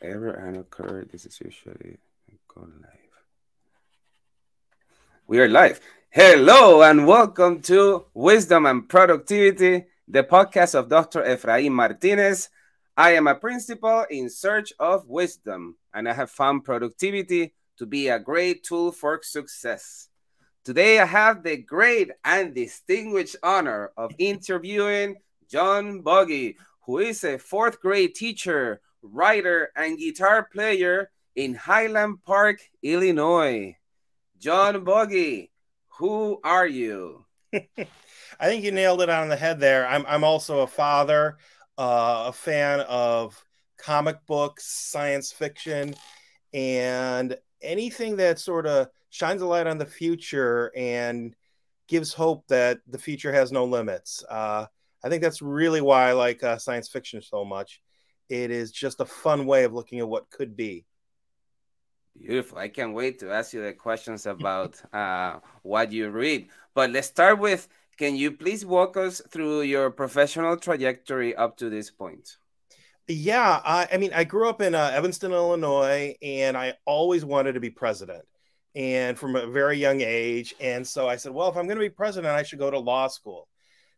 [0.00, 1.04] error and occur.
[1.10, 1.98] This is usually
[2.54, 3.24] go live.
[5.26, 5.80] We are live.
[6.10, 11.22] Hello and welcome to Wisdom and Productivity, the podcast of Dr.
[11.22, 12.48] Efraim Martinez.
[12.96, 18.08] I am a principal in search of wisdom, and I have found productivity to be
[18.08, 20.08] a great tool for success.
[20.64, 25.16] Today, I have the great and distinguished honor of interviewing
[25.48, 32.60] John Buggy, who is a fourth grade teacher writer, and guitar player in Highland Park,
[32.82, 33.76] Illinois.
[34.38, 35.50] John Buggy,
[35.98, 37.24] who are you?
[37.52, 39.86] I think you nailed it on the head there.
[39.86, 41.36] I'm, I'm also a father,
[41.76, 43.42] uh, a fan of
[43.76, 45.94] comic books, science fiction,
[46.54, 51.34] and anything that sort of shines a light on the future and
[51.88, 54.24] gives hope that the future has no limits.
[54.30, 54.66] Uh,
[55.02, 57.82] I think that's really why I like uh, science fiction so much
[58.30, 60.86] it is just a fun way of looking at what could be.
[62.16, 62.58] Beautiful.
[62.58, 66.48] I can't wait to ask you the questions about uh, what you read.
[66.74, 71.68] But let's start with can you please walk us through your professional trajectory up to
[71.68, 72.38] this point?
[73.08, 77.54] Yeah, I, I mean, I grew up in uh, Evanston, Illinois, and I always wanted
[77.54, 78.24] to be president,
[78.74, 80.54] and from a very young age.
[80.60, 82.78] And so I said, well, if I'm going to be president, I should go to
[82.78, 83.48] law school.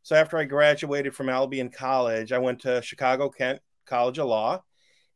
[0.03, 4.63] So after I graduated from Albion College, I went to Chicago Kent College of Law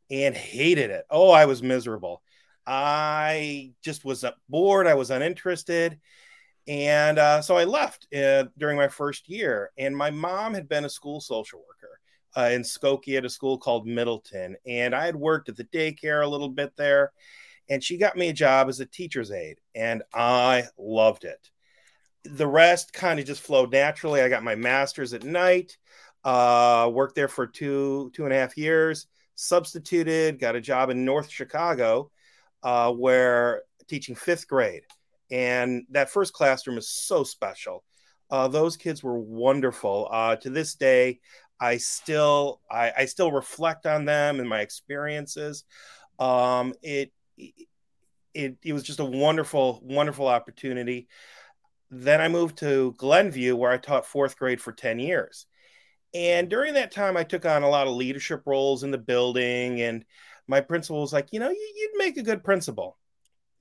[0.09, 1.05] and hated it.
[1.09, 2.21] Oh, I was miserable.
[2.65, 4.87] I just was bored.
[4.87, 5.99] I was uninterested.
[6.67, 9.71] And uh, so I left uh, during my first year.
[9.77, 11.99] And my mom had been a school social worker
[12.35, 14.57] uh, in Skokie at a school called Middleton.
[14.65, 17.13] And I had worked at the daycare a little bit there.
[17.69, 19.59] And she got me a job as a teacher's aide.
[19.75, 21.49] And I loved it.
[22.25, 24.21] The rest kind of just flowed naturally.
[24.21, 25.77] I got my master's at night.
[26.27, 29.07] Uh, worked there for two two and a half years.
[29.35, 32.11] Substituted, got a job in North Chicago,
[32.63, 34.81] uh, where teaching fifth grade,
[35.31, 37.85] and that first classroom is so special.
[38.29, 40.09] Uh, those kids were wonderful.
[40.11, 41.21] Uh, to this day,
[41.61, 45.63] I still I, I, still reflect on them and my experiences.
[46.19, 47.13] Um, it,
[48.33, 51.07] it it was just a wonderful wonderful opportunity.
[51.89, 55.45] Then I moved to Glenview, where I taught fourth grade for ten years,
[56.17, 59.81] and during that time, I took on a lot of leadership roles in the building.
[59.81, 60.03] And
[60.47, 62.97] my principal was like, you know, you'd make a good principal.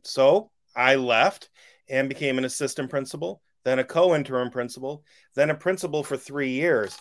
[0.05, 1.50] So I left
[1.91, 6.49] and became an assistant principal, then a co interim principal, then a principal for three
[6.49, 6.97] years.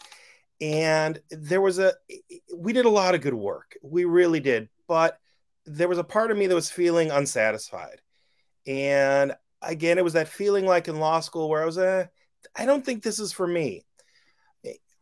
[0.59, 1.93] And there was a,
[2.53, 3.77] we did a lot of good work.
[3.81, 4.67] We really did.
[4.89, 5.17] But
[5.65, 8.01] there was a part of me that was feeling unsatisfied.
[8.67, 12.07] And again, it was that feeling like in law school where I was, eh,
[12.57, 13.85] I don't think this is for me.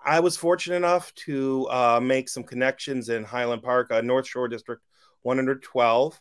[0.05, 4.47] I was fortunate enough to uh, make some connections in Highland Park, uh, North Shore
[4.47, 4.81] District
[5.21, 6.19] 112.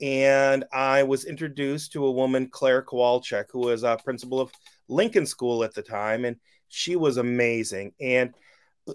[0.00, 4.50] And I was introduced to a woman, Claire Kowalczyk, who was a principal of
[4.88, 6.24] Lincoln School at the time.
[6.24, 6.36] And
[6.68, 7.92] she was amazing.
[8.00, 8.34] And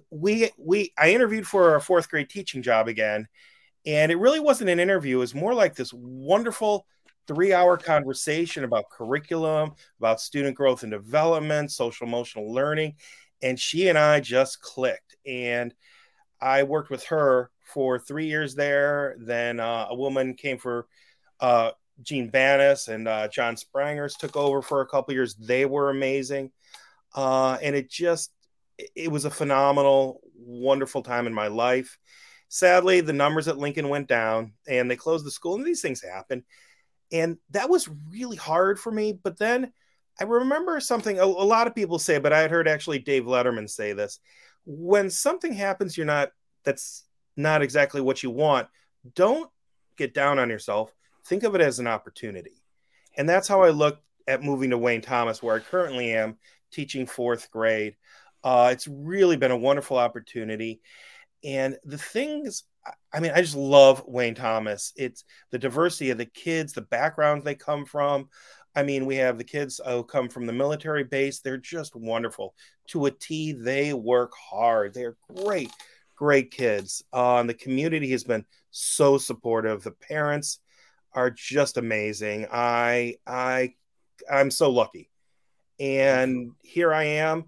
[0.09, 3.27] we, we, I interviewed for a fourth grade teaching job again.
[3.85, 6.87] And it really wasn't an interview, it was more like this wonderful
[7.27, 12.95] three hour conversation about curriculum, about student growth and development, social emotional learning
[13.45, 15.15] and she and I just clicked.
[15.25, 15.73] And
[16.41, 19.15] I worked with her for three years there.
[19.19, 20.87] Then uh, a woman came for
[21.39, 25.35] uh, Gene Bannis and uh, John Sprangers took over for a couple years.
[25.35, 26.51] They were amazing,
[27.13, 28.31] uh, and it just
[28.77, 31.97] it was a phenomenal, wonderful time in my life.
[32.49, 36.01] Sadly, the numbers at Lincoln went down, and they closed the school, and these things
[36.01, 36.43] happen.
[37.11, 39.13] And that was really hard for me.
[39.13, 39.71] But then
[40.19, 43.23] I remember something a, a lot of people say, but I had heard actually Dave
[43.23, 44.19] Letterman say this.
[44.65, 46.31] When something happens, you're not
[46.63, 47.03] that's
[47.37, 48.67] not exactly what you want.
[49.13, 49.49] Don't
[49.97, 50.93] get down on yourself.
[51.25, 52.63] Think of it as an opportunity.
[53.17, 56.37] And that's how I look at moving to Wayne Thomas, where I currently am
[56.71, 57.95] teaching fourth grade.
[58.43, 60.81] Uh, it's really been a wonderful opportunity.
[61.43, 62.63] And the things,
[63.13, 64.93] I mean, I just love Wayne Thomas.
[64.95, 68.29] It's the diversity of the kids, the backgrounds they come from,
[68.75, 71.39] I mean, we have the kids who come from the military base.
[71.39, 72.53] They're just wonderful
[72.87, 73.53] to a T.
[73.53, 74.93] They work hard.
[74.93, 75.71] They're great,
[76.15, 77.03] great kids.
[77.13, 79.83] Uh, and the community has been so supportive.
[79.83, 80.59] The parents
[81.13, 82.47] are just amazing.
[82.51, 83.75] I, I,
[84.29, 85.09] I'm so lucky.
[85.79, 87.45] And here I am.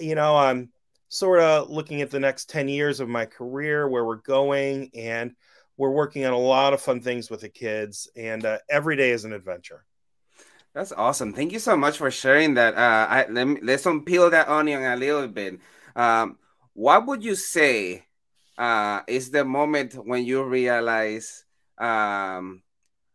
[0.00, 0.70] You know, I'm
[1.08, 5.32] sort of looking at the next 10 years of my career, where we're going, and
[5.76, 8.08] we're working on a lot of fun things with the kids.
[8.16, 9.84] And uh, every day is an adventure.
[10.74, 11.32] That's awesome.
[11.32, 12.74] Thank you so much for sharing that.
[12.74, 15.60] Uh, I, let me, let's unpeel that onion a little bit.
[15.94, 16.36] Um,
[16.72, 18.06] what would you say
[18.58, 21.44] uh, is the moment when you realize
[21.78, 22.62] um,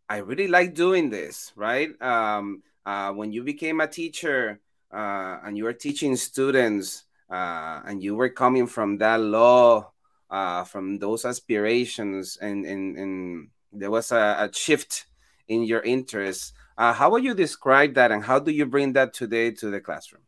[0.07, 1.89] I really like doing this, right?
[2.01, 4.61] Um, uh, when you became a teacher
[4.93, 9.91] uh, and you were teaching students uh, and you were coming from that law,
[10.29, 15.07] uh, from those aspirations, and, and, and there was a, a shift
[15.49, 16.53] in your interests.
[16.79, 19.81] Uh, how would you describe that and how do you bring that today to the
[19.81, 20.23] classroom?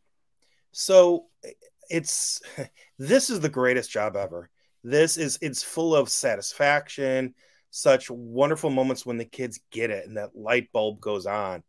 [0.70, 1.24] So
[1.88, 2.42] it's
[2.98, 4.50] this is the greatest job ever.
[4.84, 7.34] This is it's full of satisfaction,
[7.70, 11.62] such wonderful moments when the kids get it and that light bulb goes on.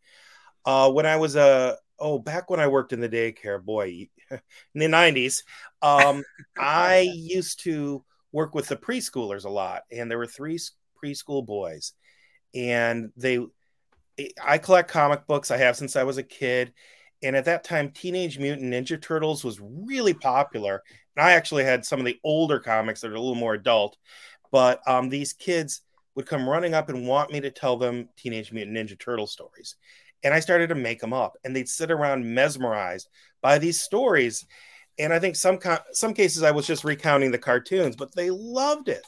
[0.65, 4.09] Uh, when I was a uh, oh back when I worked in the daycare, boy,
[4.31, 4.39] in
[4.73, 5.45] the nineties,
[5.81, 6.25] um,
[6.57, 8.03] I used to
[8.33, 10.59] work with the preschoolers a lot, and there were three
[11.01, 11.93] preschool boys,
[12.53, 13.39] and they
[14.43, 15.51] I collect comic books.
[15.51, 16.73] I have since I was a kid.
[17.23, 20.83] And at that time, Teenage Mutant Ninja Turtles was really popular.
[21.15, 23.97] And I actually had some of the older comics that are a little more adult.
[24.51, 25.81] But um, these kids
[26.15, 29.75] would come running up and want me to tell them Teenage Mutant Ninja Turtle stories.
[30.23, 31.37] And I started to make them up.
[31.43, 33.09] And they'd sit around mesmerized
[33.41, 34.45] by these stories.
[34.99, 35.57] And I think some
[35.91, 39.05] some cases I was just recounting the cartoons, but they loved it.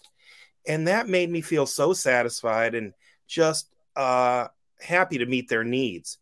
[0.68, 2.94] And that made me feel so satisfied and
[3.28, 4.48] just uh,
[4.82, 6.18] happy to meet their needs.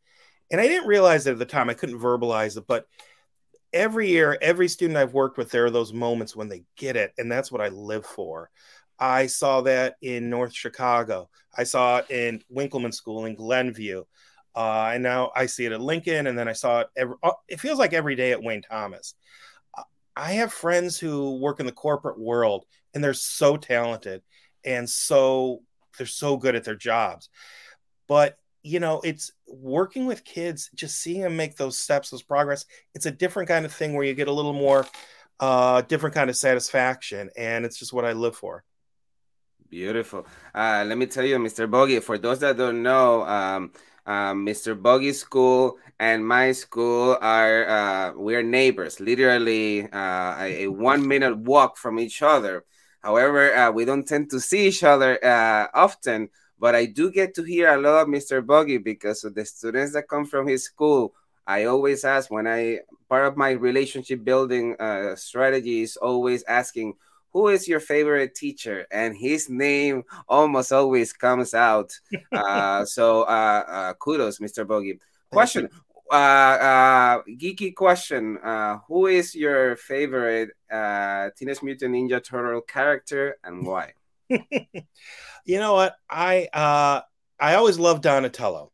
[0.52, 1.70] And I didn't realize it at the time.
[1.70, 2.86] I couldn't verbalize it, but
[3.72, 7.14] every year, every student I've worked with, there are those moments when they get it,
[7.18, 8.50] and that's what I live for.
[9.00, 11.30] I saw that in North Chicago.
[11.58, 14.04] I saw it in Winkelman School in Glenview.
[14.56, 17.16] Uh, and now I see it at Lincoln, and then I saw it every.
[17.24, 19.16] Uh, it feels like every day at Wayne Thomas.
[20.16, 24.22] I have friends who work in the corporate world, and they're so talented,
[24.64, 25.64] and so
[25.98, 27.30] they're so good at their jobs.
[28.08, 32.66] But you know, it's working with kids, just seeing them make those steps, those progress.
[32.96, 34.88] It's a different kind of thing where you get a little more,
[35.40, 38.64] uh, different kind of satisfaction, and it's just what I live for.
[39.70, 40.26] Beautiful.
[40.56, 41.70] Uh, let me tell you, Mr.
[41.70, 42.00] Bogey.
[42.00, 43.72] For those that don't know, um,
[44.06, 44.80] um, Mr.
[44.80, 51.38] Bogey's school and my school are uh, we're neighbors, literally uh, a, a one minute
[51.38, 52.64] walk from each other.
[53.02, 56.30] However, uh, we don't tend to see each other uh, often
[56.64, 58.42] but I do get to hear a lot of Mr.
[58.42, 61.14] Buggy because of the students that come from his school.
[61.46, 62.80] I always ask when I
[63.10, 66.94] part of my relationship building uh, strategy is always asking
[67.34, 68.88] who is your favorite teacher?
[68.92, 71.92] And his name almost always comes out.
[72.34, 74.98] Uh, so uh, uh, kudos mr bogey
[75.30, 75.70] question
[76.12, 78.40] uh, uh, geeky question.
[78.44, 80.50] Uh, who is your favorite
[81.38, 83.94] teenage mutant ninja turtle character and why
[85.46, 85.96] you know what?
[86.10, 87.02] I uh,
[87.40, 88.72] I always loved Donatello,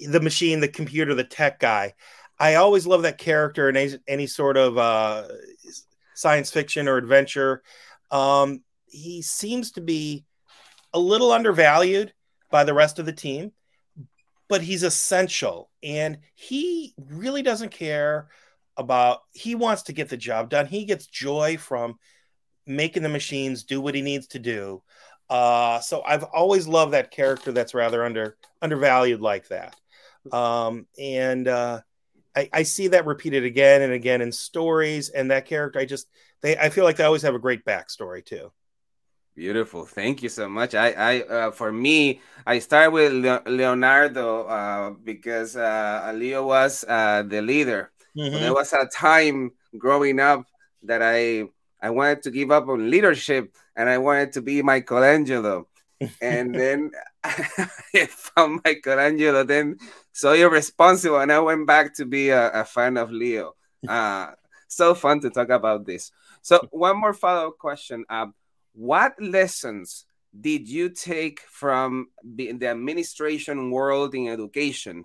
[0.00, 1.94] the machine, the computer, the tech guy.
[2.38, 5.24] I always love that character in any, any sort of uh,
[6.14, 7.62] science fiction or adventure.
[8.10, 10.24] Um, he seems to be
[10.94, 12.12] a little undervalued
[12.50, 13.52] by the rest of the team,
[14.48, 18.28] but he's essential and he really doesn't care
[18.76, 20.66] about he wants to get the job done.
[20.66, 21.98] He gets joy from
[22.66, 24.82] making the machines do what he needs to do.
[25.28, 29.76] Uh, so I've always loved that character that's rather under undervalued like that.
[30.32, 31.80] Um, and uh,
[32.34, 35.10] I, I see that repeated again and again in stories.
[35.10, 36.08] And that character, I just
[36.40, 38.52] they I feel like they always have a great backstory too.
[39.34, 39.84] Beautiful.
[39.84, 40.74] Thank you so much.
[40.74, 43.12] I, I, uh, for me, I start with
[43.46, 47.92] Leonardo uh, because uh, Leo was uh, the leader.
[48.16, 48.34] Mm-hmm.
[48.34, 50.44] There was a time growing up
[50.82, 51.44] that I
[51.80, 55.68] I wanted to give up on leadership and I wanted to be Michelangelo.
[56.20, 56.90] and then
[57.24, 59.78] I found Michelangelo, then
[60.12, 63.54] so irresponsible, and I went back to be a, a fan of Leo.
[63.86, 64.32] Uh,
[64.68, 66.12] so fun to talk about this.
[66.42, 68.04] So, one more follow up question.
[68.08, 68.34] Um,
[68.72, 70.06] what lessons
[70.38, 75.04] did you take from the, the administration world in education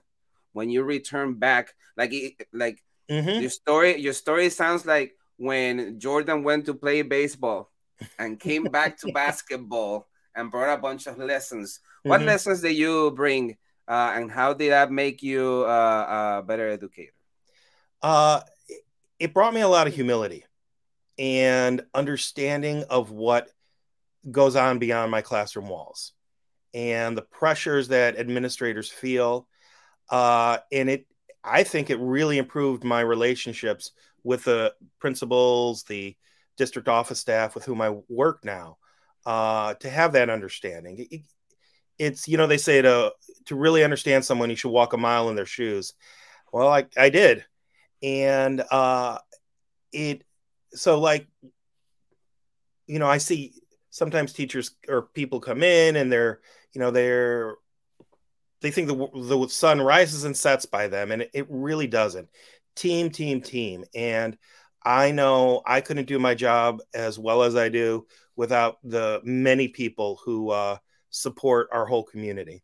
[0.53, 1.74] when you return back?
[1.98, 2.13] Like,
[2.51, 3.42] like mm-hmm.
[3.42, 7.69] your story, your story sounds like when Jordan went to play baseball
[8.17, 11.81] and came back to basketball and brought a bunch of lessons.
[12.03, 12.27] What mm-hmm.
[12.27, 13.57] lessons did you bring,
[13.88, 17.12] uh, and how did that make you uh, a better educator?
[18.01, 18.39] Uh,
[19.19, 20.45] it brought me a lot of humility
[21.19, 23.50] and understanding of what
[24.31, 26.13] goes on beyond my classroom walls
[26.73, 29.47] and the pressures that administrators feel.
[30.09, 31.05] Uh, and it,
[31.43, 33.91] I think it really improved my relationships
[34.24, 36.15] with the principals, the
[36.58, 38.77] district office staff with whom I work now,
[39.25, 41.08] uh, to have that understanding.
[41.10, 41.22] It,
[42.00, 43.13] it's you know they say to
[43.46, 45.94] to really understand someone you should walk a mile in their shoes.
[46.51, 47.46] Well, I I did,
[48.01, 49.20] and uh,
[49.92, 50.24] it
[50.74, 51.27] so like
[52.88, 53.53] you know, I see
[53.89, 56.42] sometimes teachers or people come in and they're,
[56.74, 57.56] you know, they're
[58.62, 62.30] they think the the sun rises and sets by them, and it, it really doesn't.
[62.75, 64.38] Team, team, team, and
[64.84, 69.68] I know I couldn't do my job as well as I do without the many
[69.68, 70.77] people who uh,
[71.10, 72.63] support our whole community.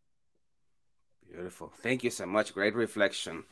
[1.30, 1.72] Beautiful.
[1.82, 2.52] Thank you so much.
[2.52, 3.44] Great reflection.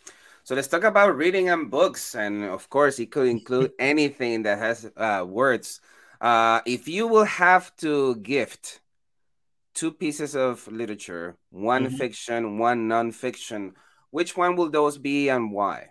[0.42, 2.14] So let's talk about reading and books.
[2.14, 5.80] And of course, it could include anything that has uh, words.
[6.20, 8.80] Uh, if you will have to gift
[9.74, 11.96] two pieces of literature, one mm-hmm.
[11.96, 13.74] fiction, one nonfiction,
[14.10, 15.88] which one will those be and why?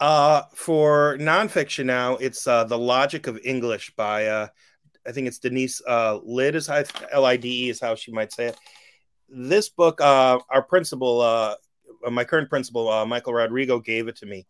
[0.00, 4.46] Uh, for nonfiction now, it's uh, The Logic of English by, uh,
[5.06, 8.32] I think it's Denise uh, Lid, is L I D E is how she might
[8.32, 8.58] say it.
[9.28, 11.56] This book, uh, our principal, uh,
[12.10, 14.46] my current principal, uh, Michael Rodrigo, gave it to me.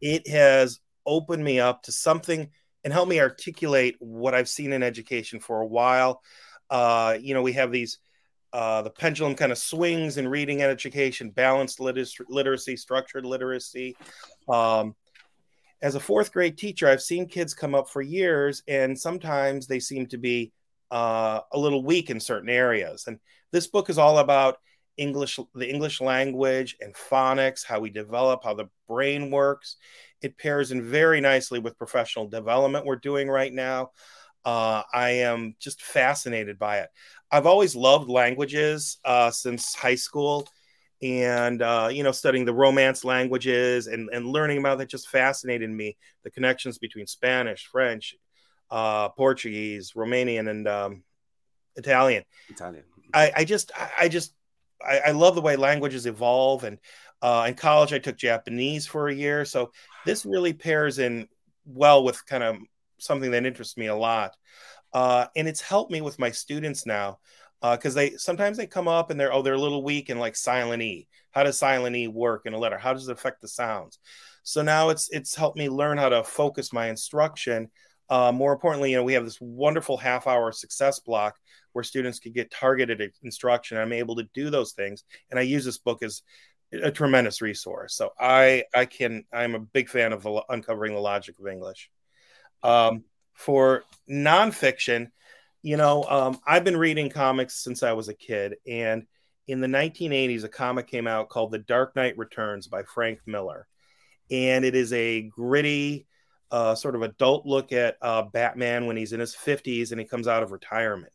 [0.00, 2.48] It has opened me up to something
[2.82, 6.22] and helped me articulate what I've seen in education for a while.
[6.70, 7.98] Uh, you know, we have these
[8.54, 13.96] uh, the pendulum kind of swings in reading and education, balanced literacy, structured literacy.
[14.48, 14.94] Um,
[15.82, 19.80] as a fourth grade teacher, I've seen kids come up for years, and sometimes they
[19.80, 20.52] seem to be
[20.92, 23.08] uh, a little weak in certain areas.
[23.08, 23.18] And
[23.50, 24.58] this book is all about
[24.96, 29.78] English, the English language and phonics, how we develop, how the brain works.
[30.22, 33.90] It pairs in very nicely with professional development we're doing right now.
[34.44, 36.90] Uh, I am just fascinated by it.
[37.30, 40.46] I've always loved languages uh, since high school,
[41.02, 45.70] and uh, you know, studying the Romance languages and, and learning about that just fascinated
[45.70, 45.96] me.
[46.22, 48.14] The connections between Spanish, French,
[48.70, 51.04] uh, Portuguese, Romanian, and um,
[51.76, 52.24] Italian.
[52.48, 52.84] Italian.
[53.12, 54.34] I, I just, I just,
[54.84, 56.64] I, I, love the way languages evolve.
[56.64, 56.78] And
[57.22, 59.70] uh, in college, I took Japanese for a year, so
[60.04, 61.28] this really pairs in
[61.64, 62.56] well with kind of
[62.98, 64.36] something that interests me a lot.
[64.92, 67.18] Uh, and it's helped me with my students now
[67.60, 70.18] because uh, they sometimes they come up and they're oh they're a little weak in
[70.18, 71.08] like silent e.
[71.30, 72.78] How does silent e work in a letter?
[72.78, 73.98] How does it affect the sounds?
[74.42, 77.70] So now it's it's helped me learn how to focus my instruction.
[78.10, 81.36] Uh, more importantly, you know, we have this wonderful half hour success block
[81.72, 83.78] where students can get targeted instruction.
[83.78, 86.22] I'm able to do those things, and I use this book as
[86.82, 87.94] a tremendous resource.
[87.96, 91.90] So I I can I'm a big fan of the uncovering the logic of English.
[92.64, 93.04] Um,
[93.34, 95.10] for nonfiction,
[95.62, 99.06] you know, um, I've been reading comics since I was a kid, and
[99.46, 103.66] in the 1980s, a comic came out called The Dark Knight Returns by Frank Miller,
[104.30, 106.06] and it is a gritty,
[106.50, 110.06] uh, sort of adult look at uh, Batman when he's in his 50s and he
[110.06, 111.12] comes out of retirement.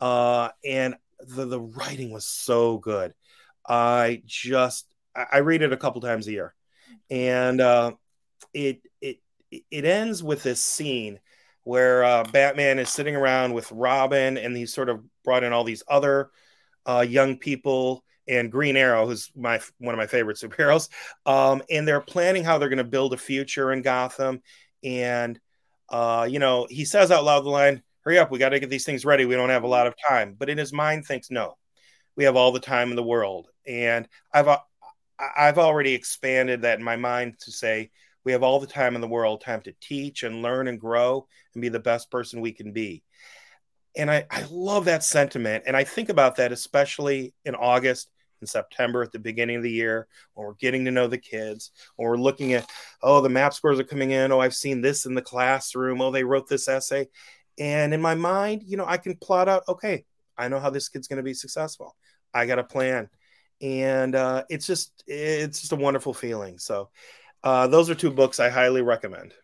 [0.00, 3.14] Uh, and the the writing was so good.
[3.66, 6.54] I just I read it a couple times a year,
[7.10, 7.92] and uh,
[8.52, 9.20] it it
[9.70, 11.20] it ends with this scene
[11.64, 15.64] where uh, Batman is sitting around with Robin, and he's sort of brought in all
[15.64, 16.30] these other
[16.86, 20.88] uh, young people and Green Arrow, who's my one of my favorite superheroes,
[21.26, 24.42] um, and they're planning how they're going to build a future in Gotham.
[24.82, 25.38] And
[25.88, 28.70] uh, you know, he says out loud the line, "Hurry up, we got to get
[28.70, 29.24] these things ready.
[29.24, 31.56] We don't have a lot of time." But in his mind, thinks, "No,
[32.16, 34.58] we have all the time in the world." And I've uh,
[35.36, 37.90] I've already expanded that in my mind to say
[38.24, 41.26] we have all the time in the world, time to teach and learn and grow
[41.54, 43.02] and be the best person we can be.
[43.96, 45.64] And I, I love that sentiment.
[45.66, 48.10] And I think about that, especially in August
[48.40, 51.72] and September at the beginning of the year when we're getting to know the kids,
[51.96, 52.68] when we're looking at,
[53.02, 54.32] oh, the map scores are coming in.
[54.32, 56.00] Oh, I've seen this in the classroom.
[56.00, 57.08] Oh, they wrote this essay.
[57.58, 60.04] And in my mind, you know, I can plot out, okay,
[60.38, 61.94] I know how this kid's going to be successful.
[62.32, 63.10] I got a plan.
[63.60, 66.58] And uh, it's just, it's just a wonderful feeling.
[66.58, 66.88] So
[67.44, 69.34] uh, those are two books I highly recommend.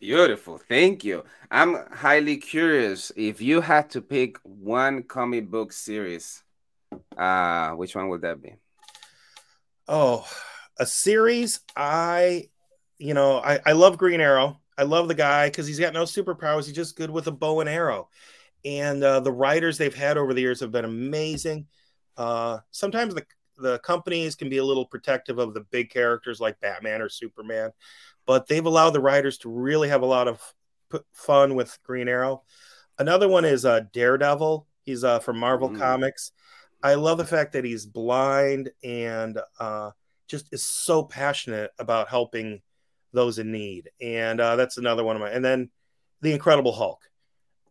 [0.00, 0.58] Beautiful.
[0.58, 1.24] Thank you.
[1.50, 6.42] I'm highly curious if you had to pick one comic book series,
[7.16, 8.54] uh, which one would that be?
[9.88, 10.26] Oh,
[10.78, 11.60] a series.
[11.74, 12.50] I,
[12.98, 14.60] you know, I, I love Green Arrow.
[14.76, 16.66] I love the guy because he's got no superpowers.
[16.66, 18.10] He's just good with a bow and arrow.
[18.64, 21.66] And uh, the writers they've had over the years have been amazing.
[22.16, 23.24] Uh, sometimes the
[23.58, 27.72] the companies can be a little protective of the big characters like Batman or Superman,
[28.26, 30.42] but they've allowed the writers to really have a lot of
[31.12, 32.42] fun with Green Arrow.
[32.98, 34.66] Another one is uh, Daredevil.
[34.84, 35.78] He's uh, from Marvel mm.
[35.78, 36.32] Comics.
[36.82, 39.90] I love the fact that he's blind and uh,
[40.28, 42.62] just is so passionate about helping
[43.12, 43.90] those in need.
[44.00, 45.30] And uh, that's another one of my.
[45.30, 45.70] And then
[46.20, 47.02] the Incredible Hulk.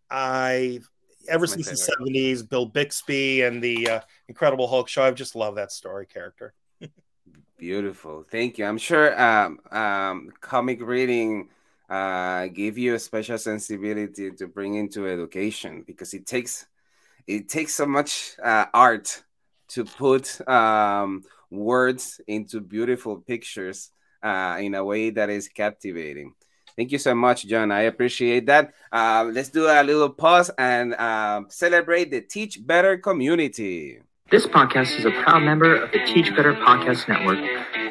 [0.09, 0.81] I
[1.29, 5.03] ever since the seventies, Bill Bixby and the uh, Incredible Hulk show.
[5.03, 6.53] I've just loved that story character.
[7.58, 8.65] Beautiful, thank you.
[8.65, 11.50] I'm sure um, um, comic reading
[11.89, 16.65] uh, give you a special sensibility to bring into education because it takes
[17.27, 19.24] it takes so much uh, art
[19.70, 23.91] to put um, words into beautiful pictures
[24.22, 26.34] uh, in a way that is captivating.
[26.77, 27.72] Thank you so much, John.
[27.72, 28.74] I appreciate that.
[28.91, 34.00] Uh, let's do a little pause and uh, celebrate the Teach Better community.
[34.29, 37.39] This podcast is a proud member of the Teach Better Podcast Network.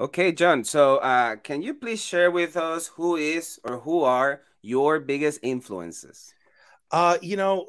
[0.00, 0.64] Okay, John.
[0.64, 5.40] So, uh, can you please share with us who is or who are your biggest
[5.42, 6.32] influences?
[6.90, 7.66] Uh, you know,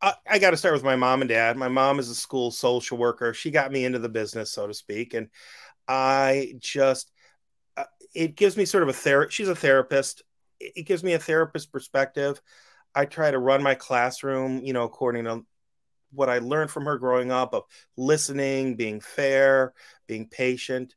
[0.00, 1.56] I, I got to start with my mom and dad.
[1.56, 3.34] My mom is a school social worker.
[3.34, 5.28] She got me into the business, so to speak, and
[5.88, 7.10] I just
[7.76, 9.30] uh, it gives me sort of a ther.
[9.30, 10.22] She's a therapist.
[10.60, 12.40] It gives me a therapist perspective.
[12.94, 15.44] I try to run my classroom, you know, according to
[16.12, 17.64] what I learned from her growing up of
[17.96, 19.72] listening, being fair,
[20.06, 20.94] being patient.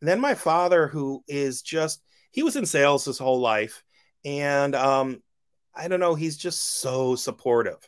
[0.00, 2.02] And then my father, who is just,
[2.32, 3.84] he was in sales his whole life.
[4.26, 5.22] And um,
[5.74, 7.78] I don't know, he's just so supportive.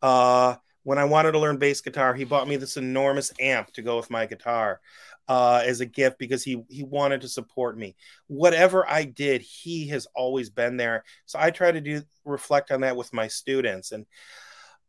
[0.00, 3.82] Uh, when I wanted to learn bass guitar, he bought me this enormous amp to
[3.82, 4.80] go with my guitar
[5.28, 7.96] uh, as a gift because he he wanted to support me.
[8.26, 11.04] Whatever I did, he has always been there.
[11.26, 13.92] So I try to do reflect on that with my students.
[13.92, 14.06] And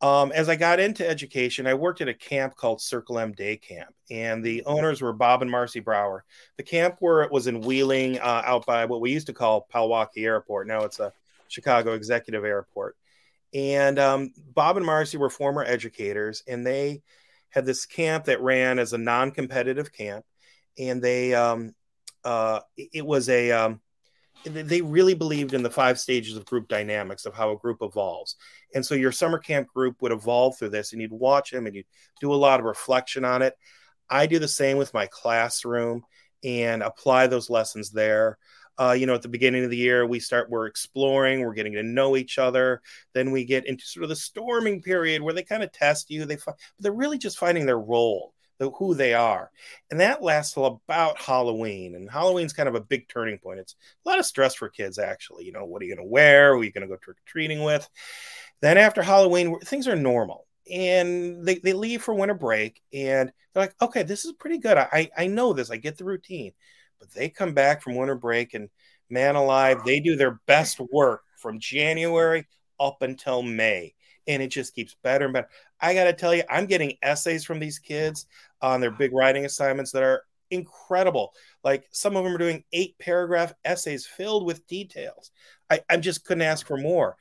[0.06, 3.58] um, as I got into education, I worked at a camp called Circle M Day
[3.58, 6.24] Camp, and the owners were Bob and Marcy Brower.
[6.58, 9.68] The camp where it was in Wheeling, uh, out by what we used to call
[9.74, 10.68] Palwaukee Airport.
[10.68, 11.12] Now it's a
[11.48, 12.96] Chicago Executive Airport.
[13.52, 17.02] And um, Bob and Marcy were former educators, and they
[17.50, 20.24] had this camp that ran as a non-competitive camp,
[20.78, 21.74] and they um,
[22.24, 23.82] uh, it was a um,
[24.46, 28.36] they really believed in the five stages of group dynamics of how a group evolves.
[28.74, 31.76] And so your summer camp group would evolve through this and you'd watch them and
[31.76, 31.86] you'd
[32.22, 33.56] do a lot of reflection on it.
[34.10, 36.04] I do the same with my classroom
[36.44, 38.38] and apply those lessons there.
[38.78, 41.74] Uh, you know, at the beginning of the year, we start, we're exploring, we're getting
[41.74, 42.82] to know each other.
[43.14, 46.26] Then we get into sort of the storming period where they kind of test you.
[46.26, 49.52] They, find, they're really just finding their role the, who they are.
[49.92, 51.96] And that lasts till about Halloween.
[51.96, 53.60] And Halloween's kind of a big turning point.
[53.60, 55.46] It's a lot of stress for kids, actually.
[55.46, 56.54] You know, what are you going to wear?
[56.54, 57.88] Who are you going to go trick or treating with?
[58.62, 60.48] Then after Halloween, things are normal.
[60.72, 64.78] And they, they leave for winter break and they're like, okay, this is pretty good.
[64.78, 65.70] I, I know this.
[65.70, 66.54] I get the routine.
[67.00, 68.70] But they come back from winter break and
[69.10, 72.48] man alive, they do their best work from January
[72.80, 73.94] up until May
[74.28, 75.50] and it just keeps better and better.
[75.80, 78.26] I got to tell you, I'm getting essays from these kids
[78.62, 81.34] on their big writing assignments that are incredible.
[81.64, 85.32] Like some of them are doing eight paragraph essays filled with details.
[85.70, 87.18] I, I just couldn't ask for more.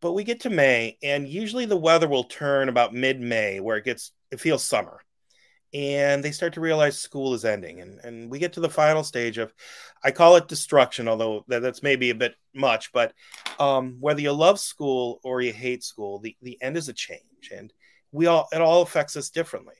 [0.00, 3.76] But we get to May, and usually the weather will turn about mid May where
[3.76, 5.00] it gets, it feels summer
[5.74, 9.02] and they start to realize school is ending and, and we get to the final
[9.02, 9.54] stage of
[10.04, 13.12] i call it destruction although that, that's maybe a bit much but
[13.58, 17.50] um, whether you love school or you hate school the, the end is a change
[17.54, 17.72] and
[18.12, 19.74] we all it all affects us differently.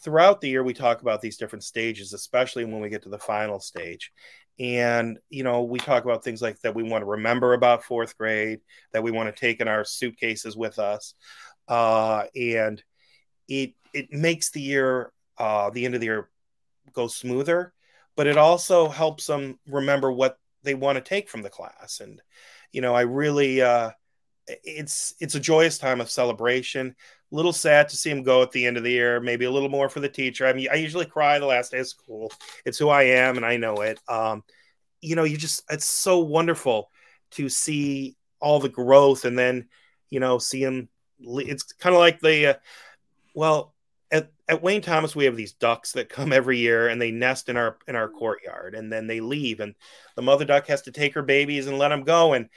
[0.00, 3.18] Throughout the year we talk about these different stages especially when we get to the
[3.18, 4.12] final stage
[4.58, 8.16] and you know we talk about things like that we want to remember about fourth
[8.18, 8.60] grade
[8.92, 11.14] that we want to take in our suitcases with us
[11.68, 12.82] uh, and
[13.48, 16.28] it it makes the year uh, the end of the year
[16.92, 17.72] go smoother,
[18.16, 22.00] but it also helps them remember what they want to take from the class.
[22.00, 22.20] And
[22.72, 23.90] you know, I really uh,
[24.46, 26.94] it's it's a joyous time of celebration.
[27.32, 29.20] A little sad to see him go at the end of the year.
[29.20, 30.46] Maybe a little more for the teacher.
[30.46, 32.32] I mean, I usually cry the last day of school.
[32.64, 33.98] It's who I am, and I know it.
[34.08, 34.44] Um,
[35.00, 36.90] you know, you just it's so wonderful
[37.32, 39.68] to see all the growth, and then
[40.10, 40.88] you know, see him.
[41.18, 42.54] It's kind of like the uh,
[43.36, 43.74] well,
[44.10, 47.48] at, at Wayne Thomas, we have these ducks that come every year and they nest
[47.48, 49.74] in our in our courtyard, and then they leave, and
[50.16, 52.48] the mother duck has to take her babies and let them go, and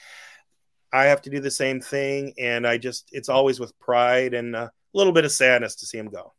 [0.91, 4.55] I have to do the same thing, and I just it's always with pride and
[4.55, 6.33] a little bit of sadness to see them go.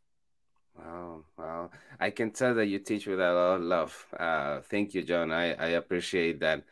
[0.79, 1.71] Wow, wow!
[2.01, 4.07] I can tell that you teach with a lot of love.
[4.19, 5.33] Uh, thank you, John.
[5.33, 6.65] I I appreciate that.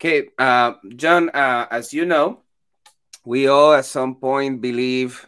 [0.00, 1.30] Okay, uh, John.
[1.30, 2.40] Uh, as you know,
[3.24, 5.24] we all at some point believe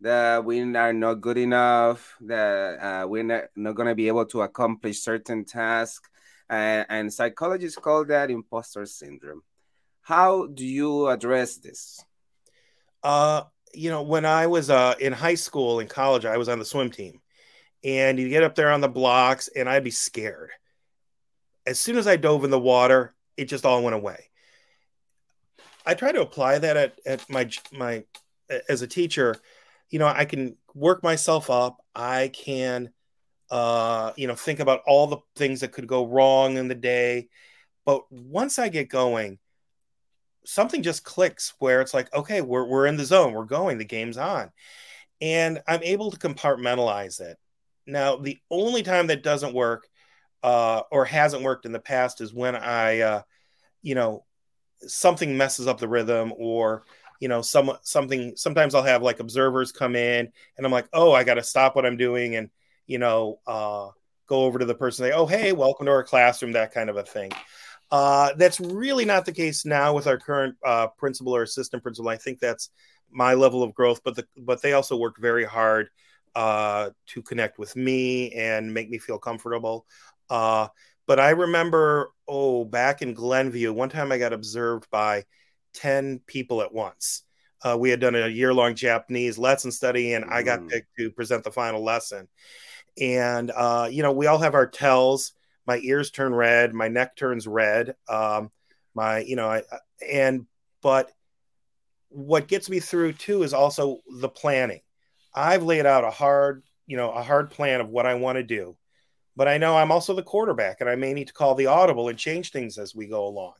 [0.00, 4.24] that we are not good enough, that uh, we're not, not going to be able
[4.26, 6.08] to accomplish certain tasks.
[6.48, 9.42] Uh, and psychologists call that imposter syndrome.
[10.02, 12.04] How do you address this?
[13.02, 16.58] Uh, you know, when I was uh, in high school and college, I was on
[16.58, 17.20] the swim team.
[17.84, 20.50] And you get up there on the blocks, and I'd be scared.
[21.66, 24.26] As soon as I dove in the water, it just all went away.
[25.86, 28.04] I try to apply that at, at my my
[28.68, 29.36] as a teacher.
[29.90, 31.78] You know, I can work myself up.
[31.94, 32.90] I can,
[33.50, 37.28] uh, you know, think about all the things that could go wrong in the day.
[37.84, 39.38] But once I get going,
[40.44, 43.32] something just clicks where it's like, okay, we're we're in the zone.
[43.32, 43.78] We're going.
[43.78, 44.50] The game's on,
[45.20, 47.36] and I'm able to compartmentalize it.
[47.86, 49.88] Now, the only time that doesn't work
[50.42, 53.22] uh, or hasn't worked in the past is when I, uh,
[53.82, 54.24] you know,
[54.82, 56.84] something messes up the rhythm or
[57.20, 61.12] you know some something sometimes i'll have like observers come in and i'm like oh
[61.12, 62.50] i got to stop what i'm doing and
[62.86, 63.88] you know uh,
[64.26, 66.96] go over to the person say oh hey welcome to our classroom that kind of
[66.96, 67.30] a thing.
[67.92, 72.08] Uh, that's really not the case now with our current uh, principal or assistant principal.
[72.08, 72.70] I think that's
[73.10, 75.88] my level of growth but the but they also work very hard
[76.34, 79.86] uh, to connect with me and make me feel comfortable.
[80.28, 80.68] Uh,
[81.06, 85.24] but I remember, oh, back in Glenview, one time I got observed by
[85.74, 87.22] 10 people at once.
[87.62, 90.32] Uh, we had done a year long Japanese lesson study, and mm.
[90.32, 90.68] I got mm.
[90.68, 92.28] picked to present the final lesson.
[93.00, 95.32] And, uh, you know, we all have our tells.
[95.66, 97.94] My ears turn red, my neck turns red.
[98.08, 98.50] Um,
[98.94, 99.62] my, you know, I,
[100.06, 100.46] and,
[100.82, 101.10] but
[102.08, 104.80] what gets me through too is also the planning.
[105.32, 108.42] I've laid out a hard, you know, a hard plan of what I want to
[108.42, 108.76] do
[109.40, 112.08] but I know I'm also the quarterback and I may need to call the audible
[112.08, 113.54] and change things as we go along.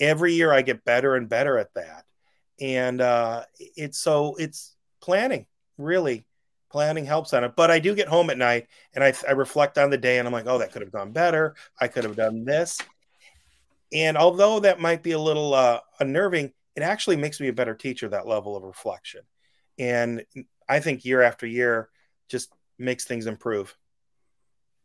[0.00, 2.04] Every year I get better and better at that.
[2.60, 6.24] And uh, it's so it's planning, really.
[6.70, 7.56] Planning helps on it.
[7.56, 10.28] But I do get home at night and I, I reflect on the day and
[10.28, 11.54] I'm like, oh, that could have gone better.
[11.80, 12.78] I could have done this.
[13.92, 17.74] And although that might be a little uh, unnerving, it actually makes me a better
[17.74, 19.22] teacher, that level of reflection.
[19.78, 20.24] And
[20.68, 21.88] I think year after year
[22.28, 23.74] just makes things improve.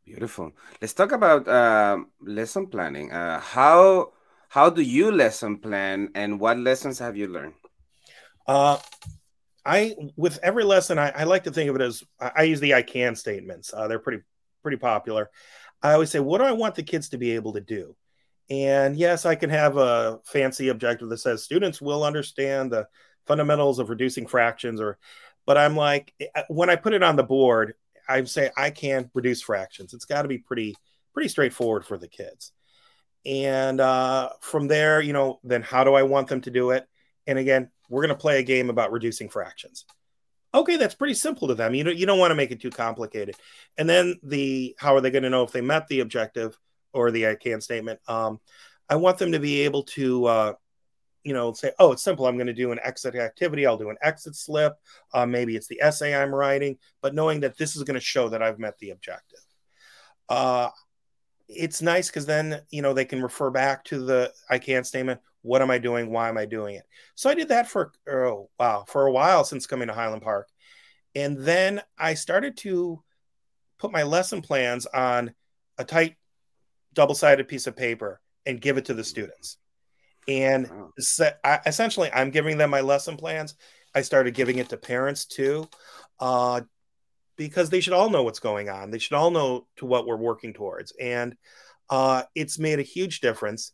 [0.06, 0.54] Beautiful.
[0.82, 3.12] Let's talk about uh, lesson planning.
[3.12, 4.12] Uh, how
[4.54, 7.56] how do you lesson plan, and what lessons have you learned?
[8.46, 8.78] Uh,
[9.66, 12.76] I with every lesson, I, I like to think of it as I use the
[12.76, 13.74] I can statements.
[13.74, 14.22] Uh, they're pretty
[14.62, 15.32] pretty popular.
[15.82, 17.96] I always say, what do I want the kids to be able to do?
[18.48, 22.88] And yes, I can have a fancy objective that says students will understand the
[23.26, 25.00] fundamentals of reducing fractions, or
[25.48, 27.74] but I'm like eh, when I put it on the board,
[28.08, 29.96] I say I can reduce fractions.
[29.96, 30.76] It's got to be pretty
[31.12, 32.52] pretty straightforward for the kids.
[33.26, 36.88] And uh, from there, you know, then how do I want them to do it?
[37.26, 39.86] And again, we're going to play a game about reducing fractions.
[40.54, 41.74] Okay, that's pretty simple to them.
[41.74, 43.36] You don't you don't want to make it too complicated.
[43.78, 46.58] And then the how are they going to know if they met the objective
[46.94, 48.00] or the I can statement?
[48.08, 48.40] Um,
[48.88, 50.54] I want them to be able to uh,
[51.24, 52.28] you know, say, oh, it's simple.
[52.28, 53.66] I'm going to do an exit activity.
[53.66, 54.74] I'll do an exit slip.
[55.14, 58.30] Uh, maybe it's the essay I'm writing, but knowing that this is going to show
[58.30, 59.40] that I've met the objective.
[60.28, 60.70] Uh,
[61.47, 65.19] it's nice because then, you know, they can refer back to the I can statement.
[65.41, 66.10] What am I doing?
[66.10, 66.86] Why am I doing it?
[67.15, 70.47] So I did that for, oh, wow, for a while since coming to Highland Park.
[71.15, 73.03] And then I started to
[73.77, 75.34] put my lesson plans on
[75.77, 76.15] a tight
[76.93, 79.58] double sided piece of paper and give it to the students
[80.27, 83.56] and so I, essentially i'm giving them my lesson plans
[83.93, 85.67] i started giving it to parents too
[86.19, 86.62] uh,
[87.36, 88.91] because they should all know what's going on.
[88.91, 90.93] They should all know to what we're working towards.
[91.00, 91.36] And
[91.89, 93.72] uh, it's made a huge difference.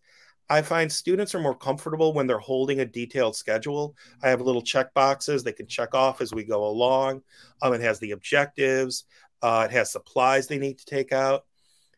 [0.52, 3.96] I find students are more comfortable when they're holding a detailed schedule.
[4.24, 7.22] I have little check boxes they can check off as we go along.
[7.62, 9.06] Um, it has the objectives
[9.42, 11.46] uh, it has supplies they need to take out.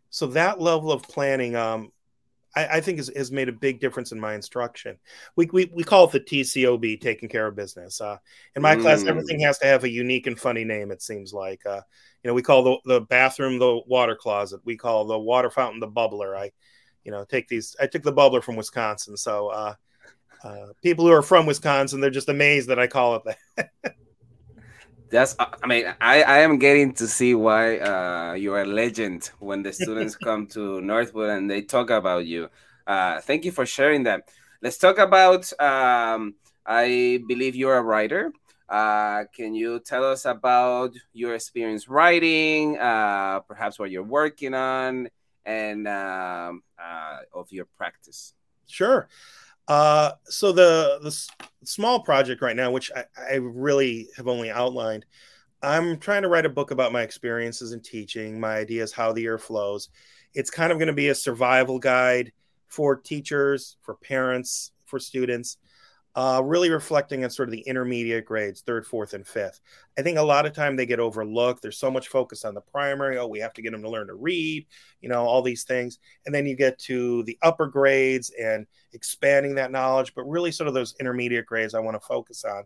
[0.09, 1.91] So that level of planning um,
[2.55, 4.97] I, I think has, has made a big difference in my instruction.
[5.35, 8.01] We, we, we call it the TCOB, taking care of business.
[8.01, 8.17] Uh,
[8.55, 8.81] in my mm.
[8.81, 10.91] class, everything has to have a unique and funny name.
[10.91, 11.81] It seems like, uh,
[12.23, 14.61] you know, we call the, the bathroom the water closet.
[14.65, 16.37] We call the water fountain the bubbler.
[16.37, 16.51] I,
[17.03, 17.75] you know, take these.
[17.79, 19.73] I took the bubbler from Wisconsin, so uh,
[20.43, 23.71] uh, people who are from Wisconsin, they're just amazed that I call it that.
[25.11, 29.61] That's, I mean, I, I am getting to see why uh, you're a legend when
[29.61, 32.49] the students come to Northwood and they talk about you.
[32.87, 34.29] Uh, thank you for sharing that.
[34.61, 38.31] Let's talk about, um, I believe you're a writer.
[38.69, 45.09] Uh, can you tell us about your experience writing, uh, perhaps what you're working on,
[45.45, 48.33] and um, uh, of your practice?
[48.65, 49.09] Sure.
[49.71, 51.17] Uh, so the the
[51.63, 55.05] small project right now, which I, I really have only outlined,
[55.61, 59.21] I'm trying to write a book about my experiences in teaching, my ideas, how the
[59.21, 59.87] year flows.
[60.33, 62.33] It's kind of going to be a survival guide
[62.67, 65.55] for teachers, for parents, for students.
[66.15, 69.61] Uh, really reflecting on sort of the intermediate grades, third, fourth, and fifth.
[69.97, 71.61] I think a lot of time they get overlooked.
[71.61, 73.17] There's so much focus on the primary.
[73.17, 74.65] Oh, we have to get them to learn to read,
[74.99, 75.99] you know, all these things.
[76.25, 80.67] And then you get to the upper grades and expanding that knowledge, but really sort
[80.67, 82.65] of those intermediate grades I want to focus on.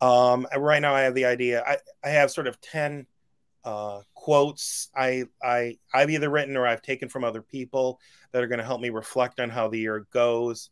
[0.00, 1.64] Um, right now, I have the idea.
[1.66, 3.06] I, I have sort of ten
[3.64, 7.98] uh, quotes I I I've either written or I've taken from other people
[8.30, 10.70] that are going to help me reflect on how the year goes.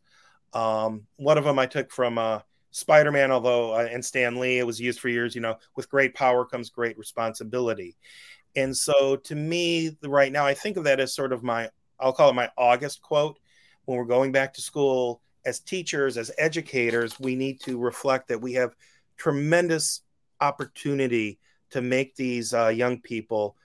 [0.55, 2.39] Um, one of them I took from uh,
[2.71, 5.35] Spider Man, although uh, and Stan Lee, it was used for years.
[5.35, 7.95] You know, with great power comes great responsibility.
[8.55, 12.13] And so, to me, right now, I think of that as sort of my I'll
[12.13, 13.37] call it my August quote.
[13.83, 18.41] When we're going back to school as teachers, as educators, we need to reflect that
[18.41, 18.75] we have
[19.17, 20.01] tremendous
[20.41, 21.39] opportunity
[21.69, 23.55] to make these uh, young people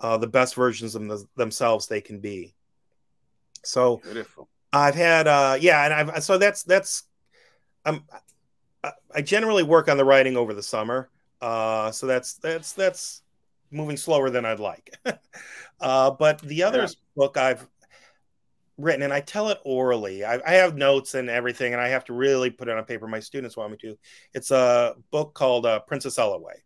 [0.00, 2.54] uh, the best versions of them, themselves they can be.
[3.64, 4.48] So Beautiful.
[4.72, 7.04] I've had, uh, yeah, and I've so that's that's
[7.84, 8.04] um,
[9.14, 13.22] I generally work on the writing over the summer, uh, so that's that's that's
[13.70, 14.96] moving slower than I'd like.
[15.80, 16.88] uh, but the other yeah.
[17.16, 17.66] book I've
[18.78, 20.24] written, and I tell it orally.
[20.24, 23.06] I, I, have notes and everything, and I have to really put it on paper.
[23.06, 23.98] My students want me to.
[24.34, 26.56] It's a book called uh, Princess Ellaway,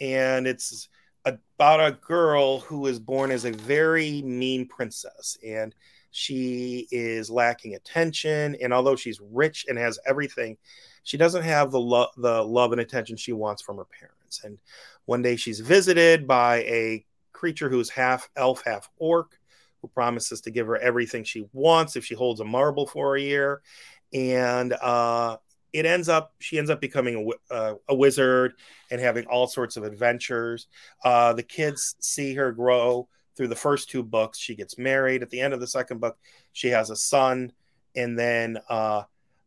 [0.00, 0.88] and it's
[1.24, 5.74] about a girl who is born as a very mean princess, and
[6.16, 8.56] she is lacking attention.
[8.62, 10.56] And although she's rich and has everything,
[11.02, 14.44] she doesn't have the love, the love and attention she wants from her parents.
[14.44, 14.58] And
[15.06, 19.36] one day she's visited by a creature who's half elf, half orc
[19.82, 23.20] who promises to give her everything she wants if she holds a marble for a
[23.20, 23.60] year.
[24.12, 25.38] And uh,
[25.72, 28.52] it ends up, she ends up becoming a, uh, a wizard
[28.88, 30.68] and having all sorts of adventures.
[31.04, 34.38] Uh, the kids see her grow through the first two books.
[34.38, 35.22] She gets married.
[35.22, 36.18] At the end of the second book,
[36.52, 37.52] she has a son.
[37.96, 39.02] And then, uh,